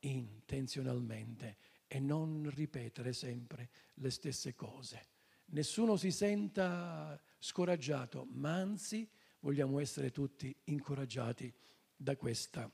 intenzionalmente 0.00 1.58
e 1.86 2.00
non 2.00 2.50
ripetere 2.52 3.12
sempre 3.12 3.68
le 3.94 4.10
stesse 4.10 4.54
cose. 4.54 5.06
Nessuno 5.50 5.96
si 5.96 6.10
senta 6.10 7.20
scoraggiato, 7.38 8.26
ma 8.32 8.54
anzi 8.54 9.08
vogliamo 9.40 9.78
essere 9.78 10.10
tutti 10.10 10.54
incoraggiati 10.64 11.52
da 11.94 12.16
questa 12.16 12.68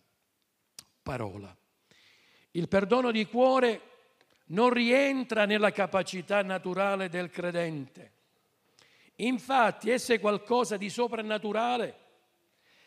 parola. 1.02 1.54
Il 2.52 2.68
perdono 2.68 3.10
di 3.10 3.26
cuore 3.26 3.80
non 4.46 4.70
rientra 4.70 5.46
nella 5.46 5.72
capacità 5.72 6.42
naturale 6.42 7.08
del 7.08 7.28
credente. 7.28 8.12
Infatti, 9.16 9.90
esso 9.90 10.12
è 10.12 10.20
qualcosa 10.20 10.76
di 10.76 10.88
soprannaturale 10.88 12.01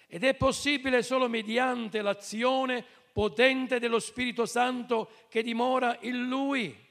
ed 0.08 0.24
è 0.24 0.36
possibile 0.36 1.04
solo 1.04 1.28
mediante 1.28 2.02
l'azione 2.02 2.84
potente 3.12 3.80
dello 3.80 4.00
Spirito 4.00 4.46
Santo 4.46 5.12
che 5.30 5.42
dimora 5.42 5.98
in 6.02 6.28
Lui. 6.28 6.84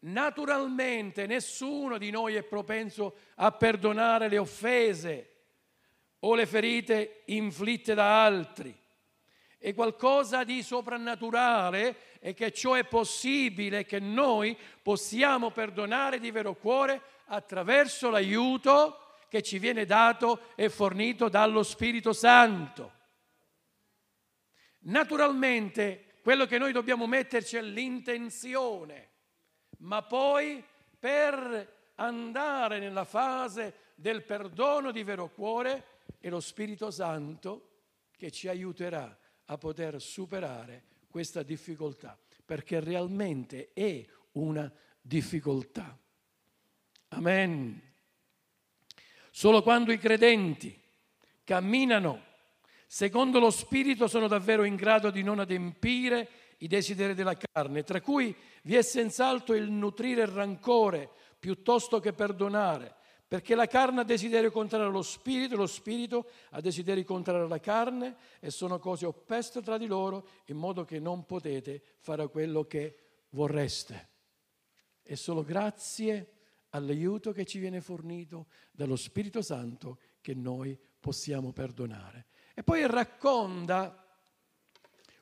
Naturalmente 0.00 1.26
nessuno 1.26 1.98
di 1.98 2.10
noi 2.10 2.34
è 2.34 2.42
propenso 2.42 3.16
a 3.36 3.50
perdonare 3.50 4.28
le 4.28 4.38
offese 4.38 5.30
o 6.20 6.34
le 6.34 6.46
ferite 6.46 7.22
inflitte 7.26 7.94
da 7.94 8.24
altri. 8.24 8.74
È 9.58 9.74
qualcosa 9.74 10.44
di 10.44 10.62
soprannaturale 10.62 12.18
e 12.20 12.34
che 12.34 12.52
ciò 12.52 12.74
è 12.74 12.84
possibile, 12.84 13.84
che 13.84 13.98
noi 13.98 14.56
possiamo 14.82 15.50
perdonare 15.50 16.20
di 16.20 16.30
vero 16.30 16.54
cuore 16.54 17.00
attraverso 17.26 18.10
l'aiuto 18.10 19.05
che 19.28 19.42
ci 19.42 19.58
viene 19.58 19.84
dato 19.84 20.54
e 20.54 20.68
fornito 20.68 21.28
dallo 21.28 21.62
Spirito 21.62 22.12
Santo. 22.12 22.92
Naturalmente 24.80 26.14
quello 26.22 26.46
che 26.46 26.58
noi 26.58 26.72
dobbiamo 26.72 27.06
metterci 27.06 27.56
è 27.56 27.62
l'intenzione, 27.62 29.10
ma 29.78 30.02
poi 30.02 30.62
per 30.98 31.92
andare 31.96 32.78
nella 32.78 33.04
fase 33.04 33.92
del 33.94 34.22
perdono 34.22 34.90
di 34.90 35.02
vero 35.02 35.28
cuore 35.28 35.84
è 36.18 36.28
lo 36.28 36.40
Spirito 36.40 36.90
Santo 36.90 37.70
che 38.16 38.30
ci 38.30 38.48
aiuterà 38.48 39.16
a 39.46 39.58
poter 39.58 40.00
superare 40.00 40.84
questa 41.08 41.42
difficoltà, 41.42 42.18
perché 42.44 42.80
realmente 42.80 43.70
è 43.72 44.04
una 44.32 44.70
difficoltà. 45.00 45.96
Amen. 47.08 47.85
Solo 49.38 49.62
quando 49.62 49.92
i 49.92 49.98
credenti 49.98 50.74
camminano 51.44 52.22
secondo 52.86 53.38
lo 53.38 53.50
Spirito 53.50 54.06
sono 54.08 54.28
davvero 54.28 54.64
in 54.64 54.76
grado 54.76 55.10
di 55.10 55.22
non 55.22 55.40
adempiere 55.40 56.26
i 56.60 56.68
desideri 56.68 57.12
della 57.12 57.36
carne, 57.36 57.82
tra 57.82 58.00
cui 58.00 58.34
vi 58.62 58.76
è 58.76 58.80
senz'altro 58.80 59.54
il 59.54 59.70
nutrire 59.70 60.22
il 60.22 60.28
rancore 60.28 61.10
piuttosto 61.38 62.00
che 62.00 62.14
perdonare, 62.14 62.94
perché 63.28 63.54
la 63.54 63.66
carne 63.66 64.00
ha 64.00 64.04
desiderio 64.04 64.50
contrario 64.50 64.86
allo 64.86 65.02
spirito, 65.02 65.54
lo 65.54 65.66
spirito 65.66 66.30
ha 66.52 66.62
desiderio 66.62 67.04
contrario 67.04 67.44
alla 67.44 67.60
carne 67.60 68.16
e 68.40 68.50
sono 68.50 68.78
cose 68.78 69.04
opposte 69.04 69.60
tra 69.60 69.76
di 69.76 69.84
loro, 69.84 70.28
in 70.46 70.56
modo 70.56 70.86
che 70.86 70.98
non 70.98 71.26
potete 71.26 71.82
fare 71.98 72.26
quello 72.30 72.64
che 72.64 72.96
vorreste. 73.32 74.08
È 75.02 75.14
solo 75.14 75.42
grazie 75.42 76.35
all'aiuto 76.76 77.32
che 77.32 77.44
ci 77.44 77.58
viene 77.58 77.80
fornito 77.80 78.46
dallo 78.70 78.96
Spirito 78.96 79.42
Santo 79.42 79.98
che 80.20 80.34
noi 80.34 80.78
possiamo 81.00 81.52
perdonare. 81.52 82.26
E 82.54 82.62
poi 82.62 82.86
racconta 82.86 84.04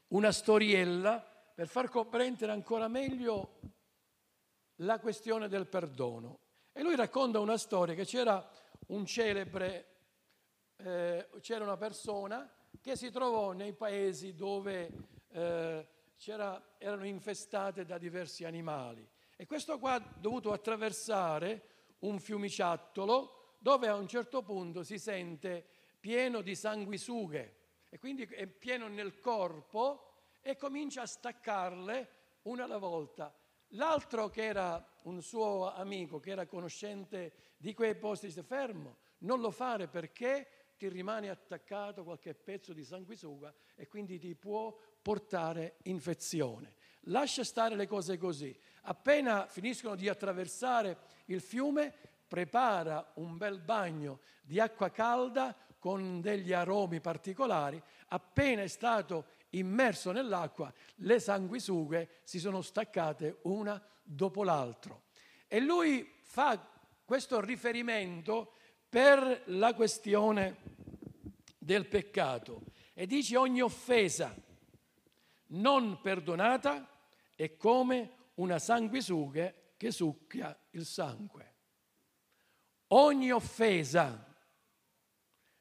una 0.09 0.33
storiella 0.33 1.21
per 1.55 1.69
far 1.69 1.89
comprendere 1.89 2.53
ancora 2.53 2.89
meglio 2.89 3.61
la 4.77 4.99
questione 4.99 5.49
del 5.49 5.67
perdono. 5.67 6.41
E 6.73 6.83
lui 6.83 6.97
racconta 6.97 7.39
una 7.39 7.57
storia 7.57 7.95
che 7.95 8.05
c'era 8.05 8.49
un 8.89 9.07
celebre, 9.07 9.87
eh, 10.77 11.29
c'era 11.41 11.65
una 11.65 11.77
persona 11.77 12.51
che 12.81 12.97
si 12.97 13.11
trovò 13.11 13.53
nei 13.53 13.73
paesi 13.73 14.35
dove 14.35 14.91
eh, 15.29 15.87
erano 16.79 17.07
infestate 17.07 17.85
da 17.85 17.99
diversi 17.99 18.45
animali 18.45 19.09
e 19.37 19.47
questo 19.47 19.79
qua 19.79 19.95
ha 19.95 20.15
dovuto 20.19 20.53
attraversare 20.53 21.71
un 22.01 22.19
fiumiciattolo 22.19 23.57
dove 23.59 23.89
a 23.89 23.95
un 23.95 24.07
certo 24.07 24.43
punto 24.43 24.83
si 24.83 24.99
sente 24.99 25.65
pieno 25.99 26.43
di 26.43 26.55
sanguisughe 26.55 27.57
e 27.89 27.99
quindi 27.99 28.25
è 28.25 28.47
pieno 28.47 28.89
nel 28.89 29.21
corpo 29.21 30.13
e 30.43 30.57
comincia 30.57 31.03
a 31.03 31.07
staccarle 31.07 32.11
una 32.43 32.65
alla 32.65 32.79
volta. 32.79 33.35
L'altro 33.69 34.29
che 34.29 34.45
era 34.45 34.87
un 35.05 35.23
suo 35.23 35.73
amico, 35.73 36.21
che 36.21 36.31
era 36.31 36.47
conoscente 36.47 37.55
di 37.57 37.73
quei 37.73 37.97
posti, 37.97 38.27
dice 38.27 38.43
fermo, 38.43 38.99
non 39.19 39.41
lo 39.41 39.51
fare 39.51 39.89
perché 39.89 40.75
ti 40.77 40.89
rimane 40.89 41.31
attaccato 41.31 42.05
qualche 42.05 42.35
pezzo 42.35 42.73
di 42.73 42.85
sanguisuga 42.85 43.55
e 43.75 43.89
quindi 43.89 44.19
ti 44.19 44.35
può 44.35 44.77
portare 45.01 45.77
infezione. 45.85 46.75
Lascia 47.05 47.45
stare 47.45 47.75
le 47.75 47.87
cose 47.87 48.17
così. 48.17 48.57
Appena 48.83 49.47
finiscono 49.47 49.95
di 49.95 50.09
attraversare 50.09 50.99
il 51.27 51.41
fiume, 51.41 51.93
prepara 52.27 53.13
un 53.15 53.37
bel 53.37 53.61
bagno 53.61 54.21
di 54.43 54.61
acqua 54.61 54.91
calda 54.91 55.57
con 55.79 56.21
degli 56.21 56.53
aromi 56.53 57.01
particolari. 57.01 57.83
Appena 58.09 58.63
è 58.63 58.69
stato 58.69 59.27
immerso 59.51 60.13
nell'acqua, 60.13 60.73
le 60.97 61.19
sanguisughe 61.21 62.21
si 62.25 62.39
sono 62.39 62.63
staccate 62.63 63.39
una 63.43 63.83
dopo 64.03 64.43
l'altro. 64.43 65.03
E 65.47 65.61
lui 65.61 66.11
fa 66.23 66.59
questo 67.05 67.41
riferimento 67.41 68.55
per 68.89 69.43
la 69.47 69.75
questione 69.75 70.57
del 71.59 71.87
peccato 71.87 72.63
e 72.93 73.07
dice 73.07 73.37
ogni 73.37 73.61
offesa 73.61 74.35
non 75.49 76.01
perdonata 76.01 76.94
è 77.35 77.57
come 77.57 78.11
una 78.35 78.59
sanguisuga 78.59 79.53
che 79.77 79.91
succhia 79.91 80.57
il 80.71 80.85
sangue. 80.85 81.53
Ogni 82.89 83.31
offesa 83.33 84.33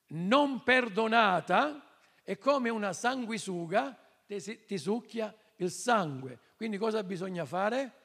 non 0.07 0.63
perdonata 0.63 1.99
è 2.23 2.37
come 2.37 2.69
una 2.69 2.93
sanguisuga 2.93 3.97
che 4.25 4.65
ti 4.65 4.77
succhia 4.77 5.35
il 5.57 5.71
sangue. 5.71 6.39
Quindi 6.55 6.77
cosa 6.77 7.03
bisogna 7.03 7.45
fare? 7.45 8.01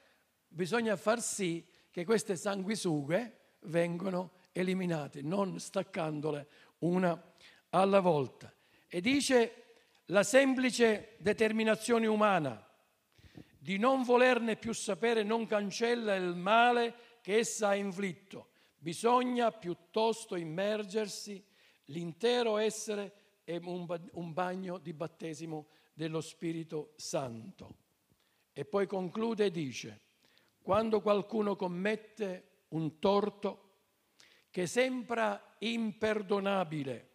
Bisogna 0.49 0.97
far 0.97 1.21
sì 1.21 1.67
che 1.91 2.05
queste 2.05 2.37
sanguisughe 2.37 3.57
vengano 3.61 4.33
eliminate, 4.53 5.23
non 5.23 5.59
staccandole 5.59 6.49
una 6.79 7.21
alla 7.71 8.01
volta. 8.01 8.53
E 8.87 9.01
dice 9.01 9.65
la 10.07 10.23
semplice 10.23 11.17
determinazione 11.19 12.07
umana 12.07 12.68
di 13.59 13.77
non 13.77 14.03
volerne 14.03 14.57
più 14.57 14.73
sapere 14.73 15.23
non 15.23 15.47
cancella 15.47 16.15
il 16.15 16.35
male 16.37 16.95
che 17.21 17.39
essa 17.39 17.69
ha 17.69 17.75
inflitto. 17.75 18.51
Bisogna 18.79 19.51
piuttosto 19.51 20.37
immergersi 20.37 21.45
l'intero 21.87 22.57
essere 22.57 23.41
è 23.45 23.59
un 23.63 24.33
bagno 24.33 24.79
di 24.79 24.93
battesimo 24.93 25.69
dello 25.93 26.21
Spirito 26.21 26.93
Santo. 26.97 27.77
E 28.53 28.65
poi 28.65 28.87
conclude 28.87 29.47
e 29.47 29.51
dice, 29.51 30.01
quando 30.63 31.01
qualcuno 31.01 31.57
commette 31.57 32.65
un 32.69 32.99
torto 32.99 33.65
che 34.51 34.67
sembra 34.67 35.57
imperdonabile, 35.59 37.11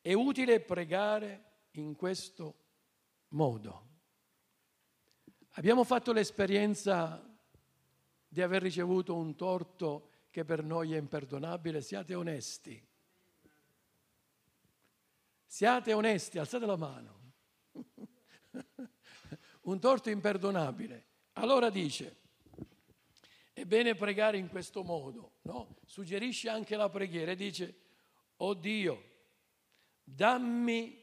è 0.00 0.12
utile 0.12 0.60
pregare 0.60 1.44
in 1.72 1.94
questo 1.94 2.54
modo. 3.28 3.91
Abbiamo 5.56 5.84
fatto 5.84 6.12
l'esperienza 6.12 7.22
di 8.26 8.40
aver 8.40 8.62
ricevuto 8.62 9.14
un 9.14 9.36
torto 9.36 10.08
che 10.30 10.46
per 10.46 10.64
noi 10.64 10.94
è 10.94 10.96
imperdonabile, 10.96 11.82
siate 11.82 12.14
onesti. 12.14 12.82
Siate 15.44 15.92
onesti, 15.92 16.38
alzate 16.38 16.64
la 16.64 16.76
mano. 16.76 17.32
un 19.62 19.78
torto 19.78 20.08
imperdonabile. 20.08 21.06
Allora 21.34 21.68
dice, 21.68 22.16
è 23.52 23.66
bene 23.66 23.94
pregare 23.94 24.38
in 24.38 24.48
questo 24.48 24.82
modo, 24.82 25.32
no? 25.42 25.76
Suggerisce 25.84 26.48
anche 26.48 26.76
la 26.76 26.88
preghiera 26.88 27.32
e 27.32 27.36
dice, 27.36 27.76
oh 28.36 28.54
Dio, 28.54 29.10
dammi 30.02 30.98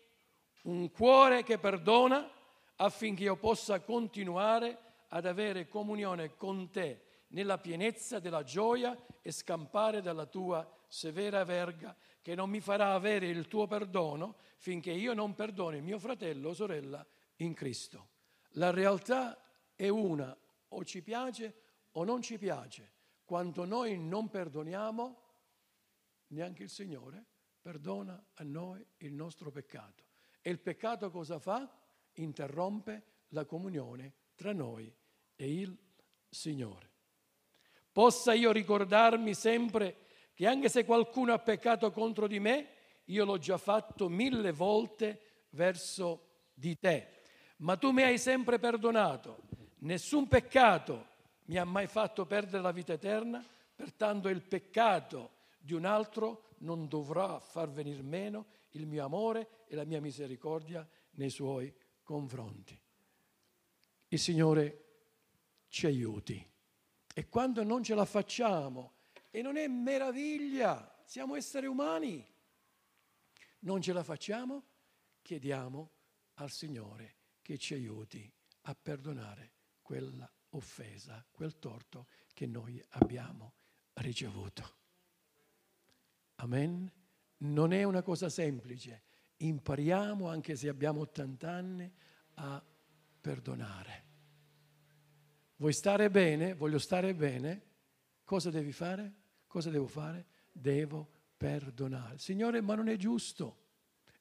un 0.64 0.89
cuore 0.89 1.43
che 1.43 1.60
perdona 1.60 2.38
affinché 2.82 3.24
io 3.24 3.36
possa 3.36 3.82
continuare 3.82 4.78
ad 5.10 5.26
avere 5.26 5.68
comunione 5.68 6.36
con 6.36 6.70
te 6.70 7.04
nella 7.30 7.58
pienezza 7.58 8.20
della 8.20 8.44
gioia 8.44 8.98
e 9.22 9.32
scampare 9.32 10.02
dalla 10.02 10.26
tua 10.26 10.68
severa 10.88 11.44
verga 11.44 11.96
che 12.22 12.36
non 12.36 12.50
mi 12.50 12.60
farà 12.62 12.94
avere 12.94 13.28
il 13.28 13.48
tuo 13.48 13.68
perdono 13.68 14.38
finché 14.58 14.92
io 14.92 15.14
non 15.14 15.36
perdoni 15.36 15.82
mio 15.82 16.00
fratello 16.00 16.50
o 16.50 16.54
sorella 16.54 17.06
in 17.38 17.54
Cristo. 17.54 18.10
La 18.54 18.72
realtà 18.72 19.38
è 19.76 19.90
una, 19.90 20.36
o 20.70 20.84
ci 20.84 21.02
piace 21.02 21.62
o 21.92 22.04
non 22.04 22.22
ci 22.22 22.38
piace. 22.38 22.94
Quando 23.26 23.66
noi 23.66 23.98
non 23.98 24.30
perdoniamo, 24.30 25.24
neanche 26.28 26.64
il 26.64 26.70
Signore 26.70 27.26
perdona 27.62 28.22
a 28.36 28.44
noi 28.44 28.84
il 28.98 29.14
nostro 29.14 29.52
peccato. 29.52 30.04
E 30.42 30.50
il 30.50 30.60
peccato 30.60 31.12
cosa 31.12 31.40
fa? 31.40 31.79
Interrompe 32.22 33.04
la 33.30 33.46
comunione 33.46 34.14
tra 34.36 34.54
noi 34.54 34.94
e 35.36 35.54
il 35.54 35.78
Signore. 36.30 36.88
Possa 37.92 38.34
io 38.34 38.52
ricordarmi 38.52 39.34
sempre 39.34 40.08
che 40.34 40.48
anche 40.48 40.70
se 40.70 40.86
qualcuno 40.86 41.34
ha 41.34 41.40
peccato 41.40 41.92
contro 41.92 42.28
di 42.28 42.40
me, 42.40 42.68
io 43.06 43.26
l'ho 43.26 43.38
già 43.38 43.58
fatto 43.58 44.08
mille 44.08 44.52
volte 44.52 45.46
verso 45.52 46.28
di 46.54 46.78
te, 46.78 47.24
ma 47.58 47.76
tu 47.76 47.92
mi 47.92 48.04
hai 48.04 48.18
sempre 48.18 48.60
perdonato. 48.60 49.44
Nessun 49.80 50.28
peccato 50.28 51.08
mi 51.46 51.58
ha 51.58 51.66
mai 51.66 51.88
fatto 51.88 52.26
perdere 52.26 52.62
la 52.62 52.72
vita 52.72 52.94
eterna, 52.94 53.44
pertanto 53.76 54.30
il 54.30 54.42
peccato 54.42 55.32
di 55.58 55.74
un 55.74 55.86
altro 55.86 56.56
non 56.60 56.88
dovrà 56.88 57.40
far 57.40 57.70
venire 57.70 58.02
meno 58.02 58.46
il 58.72 58.86
mio 58.86 59.04
amore 59.04 59.66
e 59.68 59.76
la 59.76 59.86
mia 59.86 60.00
misericordia 60.00 60.88
nei 61.12 61.30
suoi 61.30 61.74
confronti. 62.10 62.76
Il 64.07 64.18
Signore 64.18 64.86
ci 65.68 65.86
aiuti. 65.86 66.43
E 67.14 67.30
quando 67.30 67.62
non 67.64 67.84
ce 67.84 67.93
la 67.93 68.05
facciamo, 68.05 68.93
e 69.30 69.43
non 69.43 69.57
è 69.57 69.68
meraviglia, 69.68 71.03
siamo 71.05 71.36
esseri 71.36 71.68
umani, 71.68 72.28
non 73.60 73.80
ce 73.80 73.93
la 73.93 74.01
facciamo, 74.01 74.64
chiediamo 75.22 75.91
al 76.36 76.49
Signore 76.49 77.18
che 77.43 77.60
ci 77.60 77.76
aiuti 77.76 78.32
a 78.62 78.74
perdonare 78.74 79.51
quella 79.84 80.28
offesa, 80.49 81.24
quel 81.30 81.60
torto 81.60 82.07
che 82.34 82.47
noi 82.47 82.84
abbiamo 82.93 83.53
ricevuto. 83.93 84.78
Amen? 86.38 86.91
Non 87.38 87.72
è 87.72 87.84
una 87.84 88.01
cosa 88.01 88.30
semplice. 88.30 89.03
Impariamo, 89.42 90.28
anche 90.28 90.56
se 90.56 90.68
abbiamo 90.68 91.02
80 91.02 91.50
anni, 91.50 91.92
a 92.36 92.64
perdonare. 93.22 94.04
Vuoi 95.58 95.74
stare 95.74 96.10
bene? 96.10 96.54
Voglio 96.54 96.80
stare 96.80 97.14
bene? 97.14 97.62
Cosa 98.24 98.50
devi 98.50 98.72
fare? 98.72 99.14
Cosa 99.48 99.70
devo 99.70 99.88
fare? 99.88 100.26
Devo 100.52 101.10
perdonare. 101.36 102.18
Signore, 102.18 102.62
ma 102.62 102.76
non 102.76 102.88
è 102.90 102.96
giusto. 102.96 103.68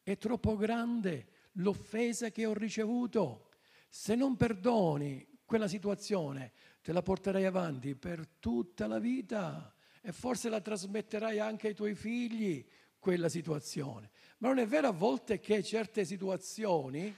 È 0.02 0.16
troppo 0.16 0.56
grande 0.56 1.28
l'offesa 1.54 2.30
che 2.30 2.46
ho 2.46 2.54
ricevuto. 2.54 3.50
Se 3.88 4.14
non 4.14 4.36
perdoni 4.36 5.40
quella 5.44 5.68
situazione, 5.68 6.52
te 6.82 6.92
la 6.92 7.02
porterai 7.02 7.44
avanti 7.44 7.94
per 7.94 8.26
tutta 8.38 8.86
la 8.86 8.98
vita 8.98 9.74
e 10.00 10.12
forse 10.12 10.48
la 10.48 10.60
trasmetterai 10.60 11.38
anche 11.38 11.68
ai 11.68 11.74
tuoi 11.74 11.94
figli, 11.94 12.66
quella 12.98 13.28
situazione. 13.28 14.10
Ma 14.38 14.48
non 14.48 14.58
è 14.58 14.66
vero 14.66 14.88
a 14.88 14.92
volte 14.92 15.40
che 15.40 15.62
certe 15.62 16.04
situazioni 16.04 17.14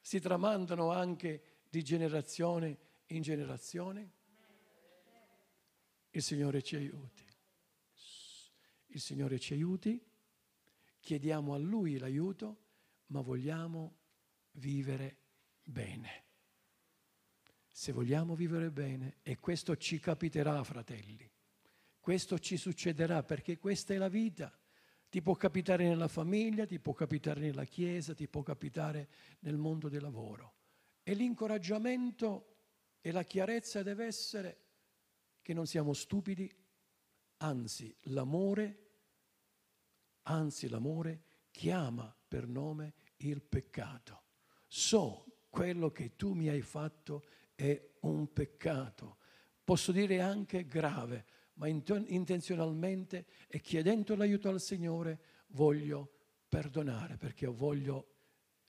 si 0.00 0.20
tramandano 0.20 0.90
anche 0.90 1.62
di 1.68 1.82
generazione 1.82 2.78
in 3.06 3.22
generazione? 3.22 4.12
Il 6.10 6.22
Signore 6.22 6.62
ci 6.62 6.76
aiuti. 6.76 7.24
Il 8.86 9.00
Signore 9.00 9.38
ci 9.38 9.52
aiuti, 9.52 10.04
chiediamo 10.98 11.54
a 11.54 11.58
Lui 11.58 11.98
l'aiuto, 11.98 12.64
ma 13.06 13.20
vogliamo 13.20 13.98
vivere 14.52 15.18
bene. 15.62 16.24
Se 17.68 17.92
vogliamo 17.92 18.34
vivere 18.34 18.70
bene, 18.70 19.18
e 19.22 19.38
questo 19.38 19.76
ci 19.76 20.00
capiterà, 20.00 20.62
fratelli, 20.64 21.30
questo 22.00 22.38
ci 22.38 22.56
succederà 22.56 23.22
perché 23.22 23.58
questa 23.58 23.94
è 23.94 23.96
la 23.96 24.08
vita. 24.08 24.52
Ti 25.10 25.22
può 25.22 25.34
capitare 25.34 25.88
nella 25.88 26.06
famiglia, 26.06 26.64
ti 26.66 26.78
può 26.78 26.92
capitare 26.92 27.40
nella 27.40 27.64
chiesa, 27.64 28.14
ti 28.14 28.28
può 28.28 28.44
capitare 28.44 29.08
nel 29.40 29.56
mondo 29.56 29.88
del 29.88 30.02
lavoro. 30.02 30.54
E 31.02 31.14
l'incoraggiamento 31.14 32.58
e 33.00 33.10
la 33.10 33.24
chiarezza 33.24 33.82
deve 33.82 34.06
essere 34.06 34.60
che 35.42 35.52
non 35.52 35.66
siamo 35.66 35.94
stupidi, 35.94 36.48
anzi 37.38 37.92
l'amore, 38.02 38.90
anzi 40.22 40.68
l'amore 40.68 41.24
chiama 41.50 42.14
per 42.28 42.46
nome 42.46 42.94
il 43.16 43.42
peccato. 43.42 44.22
So 44.68 45.46
quello 45.50 45.90
che 45.90 46.14
tu 46.14 46.34
mi 46.34 46.48
hai 46.48 46.62
fatto 46.62 47.24
è 47.56 47.94
un 48.02 48.32
peccato. 48.32 49.18
Posso 49.64 49.90
dire 49.90 50.20
anche 50.20 50.66
grave, 50.66 51.26
ma 51.60 51.68
intenzionalmente 51.68 53.26
e 53.46 53.60
chiedendo 53.60 54.16
l'aiuto 54.16 54.48
al 54.48 54.62
Signore 54.62 55.20
voglio 55.48 56.10
perdonare 56.48 57.18
perché 57.18 57.46
voglio 57.46 58.14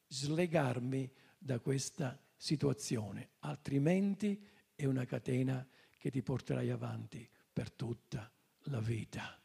slegarmi 0.08 1.10
da 1.38 1.60
questa 1.60 2.22
situazione, 2.36 3.30
altrimenti 3.40 4.46
è 4.76 4.84
una 4.86 5.06
catena 5.06 5.66
che 5.98 6.12
ti 6.12 6.22
porterai 6.22 6.70
avanti 6.70 7.28
per 7.54 7.72
tutta 7.72 8.30
la 8.66 8.82
vita. 8.82 9.42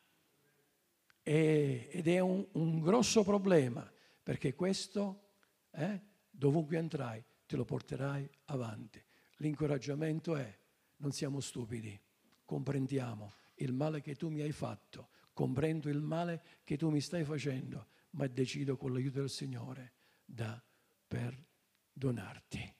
E, 1.23 1.89
ed 1.93 2.09
è 2.09 2.19
un, 2.19 2.45
un, 2.53 2.81
grosso 2.81 3.23
problema 3.23 3.89
perché 4.23 4.55
questo, 4.55 5.29
eh, 5.71 6.01
dovunque 6.29 6.79
andrai, 6.79 7.25
te 7.47 7.55
lo 7.55 7.65
porterai 7.65 8.29
avanti. 8.47 9.03
L'incoraggiamento 9.37 10.35
è 10.35 10.59
non 10.97 11.13
siamo 11.13 11.41
stupidi 11.41 12.01
comprendiamo 12.47 13.35
il 13.57 13.75
male 13.75 14.01
che 14.01 14.15
tu 14.15 14.31
mi 14.31 14.41
hai 14.41 14.53
fatto, 14.53 15.11
comprendo 15.35 15.91
il 15.91 16.01
male 16.01 16.43
che 16.65 16.79
tu 16.79 16.89
mi 16.89 17.03
stai 17.03 17.25
facendo, 17.25 17.89
ma 18.13 18.27
decido 18.27 18.79
con 18.79 18.93
l'aiuto 18.95 19.21
del 19.21 19.29
Signore 19.29 19.93
da 20.25 20.63
perdonarti. 21.07 22.75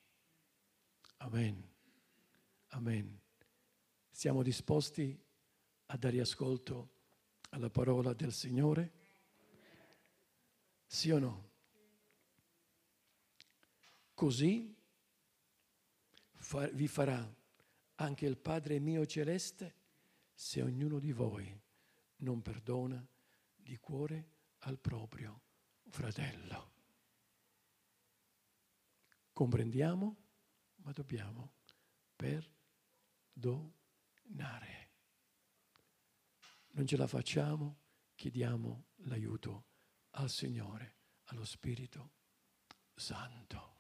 Amen. 1.19 1.75
Amen. 2.69 3.21
Siamo 4.11 4.43
disposti 4.43 5.23
a 5.87 5.97
dare 5.97 6.21
ascolto 6.21 6.91
alla 7.51 7.71
parola 7.71 8.13
del 8.15 8.33
Signore? 8.33 8.93
Sì 10.87 11.11
o 11.11 11.19
no? 11.19 11.51
Così 14.15 14.75
vi 16.73 16.89
farà 16.89 17.36
anche 17.97 18.27
il 18.27 18.37
Padre 18.37 18.79
mio 18.79 19.07
celeste, 19.07 19.75
se 20.35 20.63
ognuno 20.63 20.99
di 20.99 21.13
voi 21.13 21.59
non 22.17 22.43
perdona 22.43 23.07
di 23.55 23.77
cuore 23.79 24.31
al 24.61 24.79
proprio 24.79 25.41
fratello. 25.89 26.73
Comprendiamo, 29.33 30.17
ma 30.77 30.93
dobbiamo 30.93 31.55
perdonare. 32.15 32.55
Non 36.73 36.87
ce 36.87 36.97
la 36.97 37.07
facciamo, 37.07 37.81
chiediamo 38.15 38.87
l'aiuto 39.05 39.65
al 40.11 40.31
Signore, 40.31 40.97
allo 41.25 41.45
Spirito 41.45 42.13
Santo. 42.95 43.75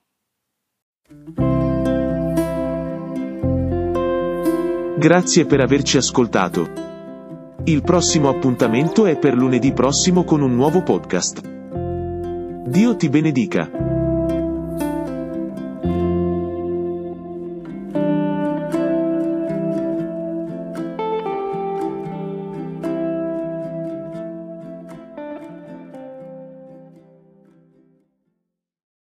Grazie 4.98 5.44
per 5.44 5.60
averci 5.60 5.98
ascoltato. 5.98 6.66
Il 7.64 7.82
prossimo 7.82 8.30
appuntamento 8.30 9.04
è 9.04 9.18
per 9.18 9.34
lunedì 9.34 9.74
prossimo 9.74 10.24
con 10.24 10.40
un 10.40 10.54
nuovo 10.54 10.82
podcast. 10.82 11.42
Dio 12.66 12.96
ti 12.96 13.10
benedica. 13.10 13.85